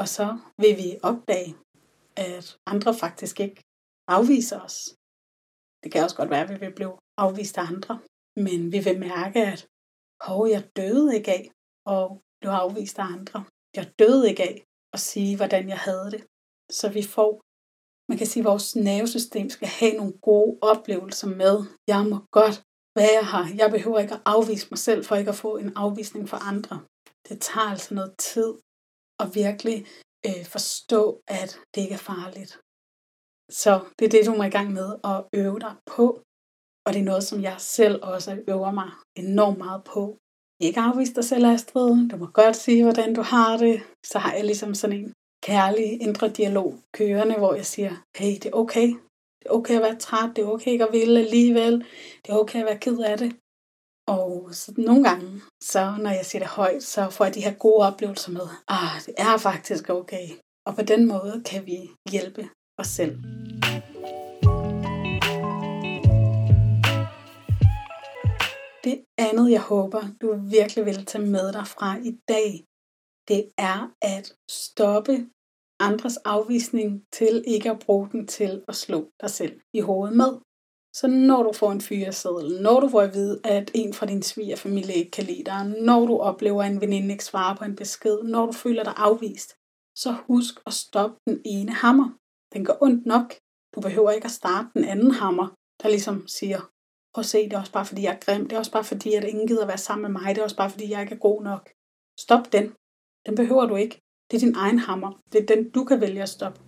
Og 0.02 0.08
så 0.16 0.28
vil 0.62 0.74
vi 0.82 0.90
opdage, 1.10 1.52
at 2.28 2.46
andre 2.74 2.94
faktisk 3.04 3.36
ikke 3.46 3.60
afviser 4.18 4.60
os. 4.68 4.78
Det 5.82 5.90
kan 5.92 6.04
også 6.04 6.18
godt 6.20 6.30
være, 6.34 6.44
at 6.46 6.52
vi 6.54 6.58
vil 6.64 6.76
blive 6.80 6.96
afvist 7.18 7.58
af 7.58 7.66
andre, 7.74 7.96
men 8.36 8.72
vi 8.72 8.80
vil 8.80 9.00
mærke, 9.00 9.40
at 9.40 9.68
hov, 10.22 10.48
jeg 10.48 10.64
døde 10.76 11.16
ikke 11.16 11.32
af 11.32 11.52
og 11.86 12.22
blev 12.42 12.52
afvist 12.52 13.00
af 13.00 13.04
andre. 13.04 13.46
Jeg 13.76 13.92
døde 14.00 14.30
ikke 14.30 14.44
af 14.44 14.66
at 14.94 15.00
sige, 15.00 15.38
hvordan 15.38 15.70
jeg 15.70 15.78
havde 15.78 16.12
det. 16.12 16.26
Så 16.72 16.90
vi 16.90 17.04
får, 17.04 17.42
man 18.10 18.18
kan 18.18 18.28
sige, 18.28 18.42
at 18.42 18.50
vores 18.52 18.76
nervesystem 18.76 19.50
skal 19.50 19.68
have 19.68 19.94
nogle 19.94 20.14
gode 20.22 20.58
oplevelser 20.62 21.28
med, 21.28 21.56
jeg 21.88 22.06
må 22.06 22.18
godt 22.32 22.64
være 22.96 23.24
her. 23.32 23.56
Jeg 23.62 23.72
behøver 23.72 24.00
ikke 24.00 24.14
at 24.14 24.22
afvise 24.26 24.68
mig 24.72 24.80
selv, 24.80 25.06
for 25.06 25.16
ikke 25.16 25.30
at 25.30 25.36
få 25.46 25.58
en 25.58 25.74
afvisning 25.76 26.30
for 26.30 26.38
andre. 26.38 26.86
Det 27.30 27.42
tager 27.42 27.70
altså 27.74 27.94
noget 27.94 28.14
tid 28.18 28.54
at 29.20 29.36
virkelig 29.36 29.86
øh, 30.28 30.46
forstå, 30.46 31.22
at 31.28 31.60
det 31.76 31.82
ikke 31.82 31.94
er 31.94 32.08
farligt. 32.14 32.60
Så 33.50 33.74
det 34.00 34.06
er 34.06 34.10
det, 34.10 34.26
du 34.26 34.34
må 34.36 34.44
i 34.44 34.56
gang 34.58 34.74
med 34.74 34.90
at 35.04 35.18
øve 35.34 35.60
dig 35.60 35.76
på. 35.86 36.22
Og 36.86 36.94
det 36.94 37.00
er 37.00 37.04
noget, 37.12 37.24
som 37.24 37.42
jeg 37.42 37.56
selv 37.58 38.00
også 38.04 38.38
øver 38.48 38.72
mig 38.72 38.90
enormt 39.16 39.58
meget 39.58 39.84
på. 39.84 40.18
Ikke 40.62 40.80
afvise 40.80 41.14
dig 41.14 41.26
selv, 41.26 41.46
Astrid. 41.46 42.10
Du 42.10 42.18
må 42.18 42.26
godt 42.26 42.56
sige, 42.56 42.84
hvordan 42.84 43.14
du 43.14 43.22
har 43.22 43.58
det. 43.58 43.82
Så 44.06 44.20
har 44.20 44.34
jeg 44.34 44.46
ligesom 44.46 44.74
sådan 44.76 44.96
en 44.96 45.14
kærlig 45.44 46.02
indre 46.02 46.30
dialog 46.30 46.80
kørende, 46.94 47.36
hvor 47.38 47.54
jeg 47.54 47.66
siger, 47.66 47.94
hey, 48.18 48.34
det 48.34 48.46
er 48.46 48.54
okay. 48.54 48.88
Det 49.40 49.46
er 49.46 49.54
okay 49.54 49.76
at 49.76 49.82
være 49.82 49.96
træt. 49.96 50.30
Det 50.36 50.42
er 50.44 50.48
okay 50.48 50.72
ikke 50.72 50.86
at 50.86 50.94
ville 50.94 51.20
alligevel. 51.20 51.86
Det 52.26 52.30
er 52.32 52.38
okay 52.38 52.60
at 52.60 52.66
være 52.66 52.78
ked 52.78 53.00
af 53.00 53.18
det. 53.18 53.36
Og 54.08 54.50
så 54.52 54.74
nogle 54.78 55.04
gange, 55.04 55.42
så 55.64 55.96
når 56.00 56.10
jeg 56.10 56.26
siger 56.26 56.40
det 56.40 56.50
højt, 56.50 56.84
så 56.84 57.10
får 57.10 57.26
jeg 57.26 57.36
de 57.36 57.42
her 57.42 57.54
gode 57.54 57.88
oplevelser 57.88 58.32
med, 58.32 58.48
ah, 58.68 59.02
det 59.06 59.14
er 59.18 59.38
faktisk 59.38 59.90
okay. 59.90 60.28
Og 60.68 60.76
på 60.76 60.82
den 60.82 61.08
måde 61.08 61.44
kan 61.46 61.66
vi 61.66 61.78
hjælpe 62.12 62.50
os 62.78 62.88
selv. 62.88 63.18
Det 68.86 69.06
andet, 69.18 69.52
jeg 69.52 69.62
håber, 69.62 70.02
du 70.22 70.28
virkelig 70.58 70.86
vil 70.86 71.06
tage 71.06 71.26
med 71.26 71.54
dig 71.54 71.68
fra 71.68 71.98
i 72.10 72.12
dag, 72.28 72.52
det 73.30 73.42
er 73.58 73.80
at 74.02 74.26
stoppe 74.50 75.16
andres 75.80 76.18
afvisning 76.18 76.90
til 77.14 77.44
ikke 77.48 77.72
at 77.72 77.80
bruge 77.86 78.10
den 78.12 78.28
til 78.28 78.64
at 78.68 78.76
slå 78.76 79.12
dig 79.22 79.30
selv 79.30 79.62
i 79.74 79.80
hovedet 79.80 80.18
med. 80.18 80.32
Så 81.00 81.08
når 81.08 81.44
du 81.44 81.52
får 81.54 81.72
en 81.72 81.82
fyreseddel, 81.82 82.62
når 82.62 82.80
du 82.80 82.88
får 82.90 83.02
at 83.02 83.14
vide, 83.14 83.42
at 83.44 83.72
en 83.74 83.94
fra 83.94 84.06
din 84.06 84.24
svigerfamilie 84.24 84.96
ikke 84.96 85.12
kan 85.12 85.24
lide 85.24 85.44
dig, 85.44 85.66
når 85.88 86.06
du 86.06 86.18
oplever, 86.18 86.64
at 86.64 86.72
en 86.72 86.82
veninde 86.82 87.12
ikke 87.12 87.26
svarer 87.26 87.56
på 87.56 87.64
en 87.64 87.76
besked, 87.76 88.24
når 88.24 88.46
du 88.46 88.52
føler 88.52 88.84
dig 88.84 88.94
afvist, 88.98 89.50
så 89.98 90.12
husk 90.28 90.56
at 90.66 90.74
stoppe 90.74 91.18
den 91.28 91.42
ene 91.46 91.72
hammer. 91.72 92.10
Den 92.54 92.66
gør 92.66 92.78
ondt 92.82 93.06
nok. 93.06 93.36
Du 93.76 93.82
behøver 93.82 94.12
ikke 94.12 94.26
at 94.26 94.32
starte 94.32 94.70
den 94.76 94.84
anden 94.84 95.12
hammer, 95.12 95.48
der 95.82 95.90
ligesom 95.90 96.28
siger, 96.28 96.60
at 97.22 97.26
se, 97.26 97.44
det 97.44 97.54
er 97.54 97.60
også 97.60 97.72
bare 97.72 97.86
fordi, 97.86 98.04
jeg 98.04 98.14
er 98.14 98.20
grim. 98.26 98.44
Det 98.48 98.56
er 98.56 98.60
også 98.60 98.72
bare 98.72 98.84
fordi, 98.84 99.14
at 99.14 99.24
ingen 99.24 99.48
gider 99.48 99.66
være 99.66 99.78
sammen 99.78 100.12
med 100.12 100.22
mig. 100.22 100.36
Det 100.36 100.42
er 100.42 100.44
også 100.44 100.62
bare 100.64 100.70
fordi, 100.70 100.92
jeg 100.92 101.02
ikke 101.02 101.16
er 101.16 101.20
god 101.20 101.44
nok. 101.44 101.64
Stop 102.20 102.52
den. 102.52 102.74
Den 103.26 103.36
behøver 103.36 103.66
du 103.66 103.76
ikke. 103.76 104.02
Det 104.32 104.38
er 104.38 104.46
din 104.46 104.56
egen 104.56 104.80
hammer. 104.80 105.12
Det 105.32 105.42
er 105.42 105.46
den, 105.56 105.70
du 105.70 105.84
kan 105.84 106.02
vælge 106.02 106.22
at 106.22 106.30
stoppe. 106.30 106.60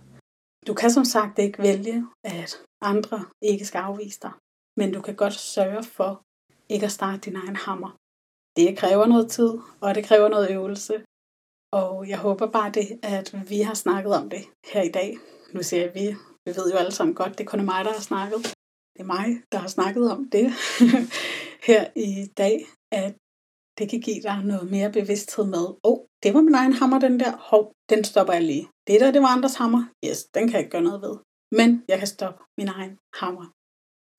Du 0.66 0.74
kan 0.74 0.90
som 0.90 1.04
sagt 1.04 1.38
ikke 1.38 1.62
vælge, 1.62 2.06
at 2.24 2.50
andre 2.80 3.24
ikke 3.42 3.64
skal 3.64 3.78
afvise 3.78 4.20
dig. 4.22 4.32
Men 4.76 4.92
du 4.92 5.00
kan 5.00 5.16
godt 5.16 5.34
sørge 5.34 5.82
for 5.82 6.22
ikke 6.68 6.86
at 6.86 6.92
starte 6.92 7.20
din 7.20 7.36
egen 7.36 7.56
hammer. 7.56 7.90
Det 8.56 8.78
kræver 8.78 9.06
noget 9.06 9.30
tid, 9.30 9.52
og 9.80 9.94
det 9.94 10.04
kræver 10.04 10.28
noget 10.28 10.50
øvelse. 10.50 11.04
Og 11.72 12.08
jeg 12.08 12.18
håber 12.18 12.46
bare 12.46 12.70
det, 12.70 13.00
at 13.02 13.50
vi 13.50 13.60
har 13.60 13.74
snakket 13.74 14.12
om 14.14 14.30
det 14.30 14.44
her 14.72 14.82
i 14.82 14.92
dag. 14.98 15.18
Nu 15.54 15.62
siger 15.62 15.82
jeg 15.82 15.94
vi. 15.94 16.06
Vi 16.44 16.50
ved 16.56 16.72
jo 16.72 16.76
alle 16.76 16.92
sammen 16.92 17.14
godt, 17.14 17.38
det 17.38 17.44
er 17.44 17.50
kun 17.50 17.64
mig, 17.64 17.84
der 17.84 17.92
har 17.92 18.00
snakket 18.00 18.54
det 18.98 19.04
er 19.04 19.14
mig, 19.18 19.42
der 19.52 19.58
har 19.58 19.68
snakket 19.68 20.12
om 20.12 20.30
det 20.30 20.46
her 21.68 21.82
i 21.96 22.26
dag, 22.36 22.66
at 22.92 23.14
det 23.78 23.90
kan 23.90 24.00
give 24.00 24.22
dig 24.22 24.44
noget 24.44 24.70
mere 24.70 24.92
bevidsthed 24.92 25.44
med, 25.44 25.64
åh, 25.66 25.76
oh, 25.82 25.98
det 26.22 26.34
var 26.34 26.40
min 26.40 26.54
egen 26.54 26.72
hammer, 26.72 26.98
den 26.98 27.20
der, 27.20 27.32
hov, 27.36 27.72
den 27.90 28.04
stopper 28.04 28.32
jeg 28.32 28.42
lige. 28.42 28.68
Det 28.86 29.00
der, 29.00 29.10
det 29.10 29.22
var 29.22 29.28
andres 29.28 29.54
hammer, 29.54 29.82
yes, 30.06 30.24
den 30.34 30.42
kan 30.46 30.52
jeg 30.52 30.60
ikke 30.60 30.70
gøre 30.70 30.82
noget 30.82 31.02
ved. 31.02 31.16
Men 31.52 31.84
jeg 31.88 31.98
kan 31.98 32.06
stoppe 32.06 32.44
min 32.58 32.68
egen 32.68 32.98
hammer. 33.14 33.46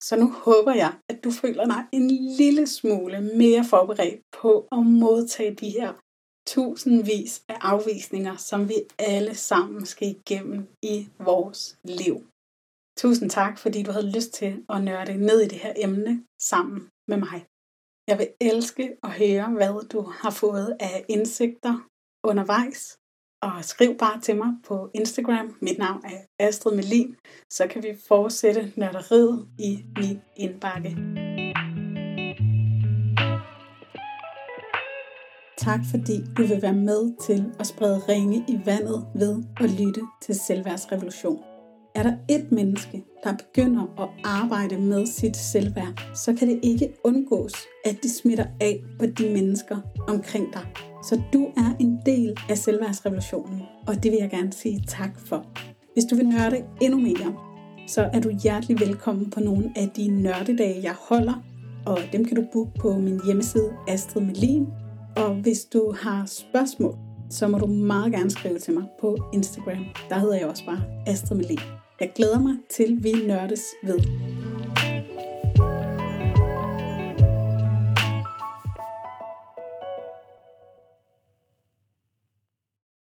Så 0.02 0.16
nu 0.16 0.30
håber 0.30 0.74
jeg, 0.74 0.92
at 1.08 1.24
du 1.24 1.30
føler 1.30 1.64
dig 1.66 1.82
en 1.92 2.10
lille 2.40 2.66
smule 2.66 3.20
mere 3.20 3.64
forberedt 3.64 4.20
på 4.40 4.68
at 4.72 4.86
modtage 4.86 5.54
de 5.54 5.70
her 5.70 5.92
tusindvis 6.46 7.42
af 7.48 7.58
afvisninger, 7.60 8.36
som 8.36 8.68
vi 8.68 8.74
alle 8.98 9.34
sammen 9.34 9.86
skal 9.86 10.08
igennem 10.08 10.68
i 10.82 11.08
vores 11.18 11.78
liv. 11.84 12.26
Tusind 13.02 13.30
tak, 13.30 13.58
fordi 13.58 13.82
du 13.82 13.92
havde 13.92 14.12
lyst 14.16 14.32
til 14.32 14.64
at 14.68 14.84
nørde 14.84 15.16
ned 15.26 15.40
i 15.40 15.48
det 15.48 15.58
her 15.58 15.72
emne 15.76 16.24
sammen 16.40 16.88
med 17.08 17.16
mig. 17.16 17.46
Jeg 18.08 18.18
vil 18.18 18.28
elske 18.40 18.96
at 19.02 19.10
høre, 19.10 19.50
hvad 19.50 19.88
du 19.88 20.00
har 20.00 20.30
fået 20.30 20.76
af 20.80 21.04
indsigter 21.08 21.88
undervejs. 22.24 22.98
Og 23.42 23.64
skriv 23.64 23.98
bare 23.98 24.20
til 24.20 24.36
mig 24.36 24.52
på 24.64 24.90
Instagram. 24.94 25.56
Mit 25.60 25.78
navn 25.78 26.04
er 26.04 26.46
Astrid 26.46 26.76
Melin. 26.76 27.16
Så 27.50 27.66
kan 27.70 27.82
vi 27.82 27.98
fortsætte 28.08 28.72
nørderiet 28.76 29.48
i 29.58 29.84
min 29.96 30.20
indbakke. 30.36 30.90
Tak 35.58 35.80
fordi 35.90 36.16
du 36.36 36.42
vil 36.42 36.62
være 36.62 36.80
med 36.90 37.26
til 37.26 37.52
at 37.60 37.66
sprede 37.66 37.98
ringe 38.08 38.44
i 38.48 38.60
vandet 38.66 39.06
ved 39.14 39.44
at 39.60 39.70
lytte 39.70 40.02
til 40.22 40.34
Selvværdsrevolution. 40.34 41.49
Er 41.94 42.02
der 42.02 42.12
et 42.28 42.52
menneske, 42.52 43.04
der 43.24 43.34
begynder 43.36 44.02
at 44.02 44.08
arbejde 44.24 44.78
med 44.78 45.06
sit 45.06 45.36
selvværd, 45.36 46.02
så 46.14 46.34
kan 46.34 46.48
det 46.48 46.60
ikke 46.62 46.92
undgås, 47.04 47.54
at 47.84 47.96
det 48.02 48.10
smitter 48.10 48.46
af 48.60 48.80
på 48.98 49.06
de 49.06 49.30
mennesker 49.30 49.76
omkring 50.08 50.52
dig. 50.52 50.66
Så 51.04 51.22
du 51.32 51.44
er 51.56 51.76
en 51.80 51.98
del 52.06 52.34
af 52.48 52.58
selvværdsrevolutionen, 52.58 53.62
og 53.86 54.02
det 54.02 54.12
vil 54.12 54.18
jeg 54.20 54.30
gerne 54.30 54.52
sige 54.52 54.84
tak 54.88 55.20
for. 55.26 55.46
Hvis 55.92 56.04
du 56.04 56.16
vil 56.16 56.28
nørde 56.28 56.56
endnu 56.80 57.00
mere, 57.00 57.34
så 57.88 58.10
er 58.12 58.20
du 58.20 58.30
hjertelig 58.42 58.80
velkommen 58.80 59.30
på 59.30 59.40
nogle 59.40 59.72
af 59.76 59.88
de 59.96 60.08
nørdedage, 60.22 60.82
jeg 60.82 60.94
holder, 61.08 61.42
og 61.86 61.98
dem 62.12 62.24
kan 62.24 62.36
du 62.36 62.44
booke 62.52 62.70
på 62.80 62.98
min 62.98 63.20
hjemmeside 63.26 63.70
Astrid 63.88 64.22
Melin. 64.22 64.66
Og 65.16 65.34
hvis 65.34 65.64
du 65.64 65.94
har 66.00 66.26
spørgsmål, 66.26 66.94
så 67.30 67.48
må 67.48 67.58
du 67.58 67.66
meget 67.66 68.12
gerne 68.12 68.30
skrive 68.30 68.58
til 68.58 68.74
mig 68.74 68.84
på 69.00 69.18
Instagram. 69.32 69.84
Der 70.08 70.18
hedder 70.18 70.36
jeg 70.36 70.46
også 70.46 70.64
bare 70.64 70.82
Astrid 71.06 71.36
Melin. 71.36 71.58
Jeg 72.00 72.12
glæder 72.14 72.40
mig 72.40 72.54
til, 72.68 72.98
vi 73.04 73.12
nørdes 73.12 73.62
ved. 73.82 74.29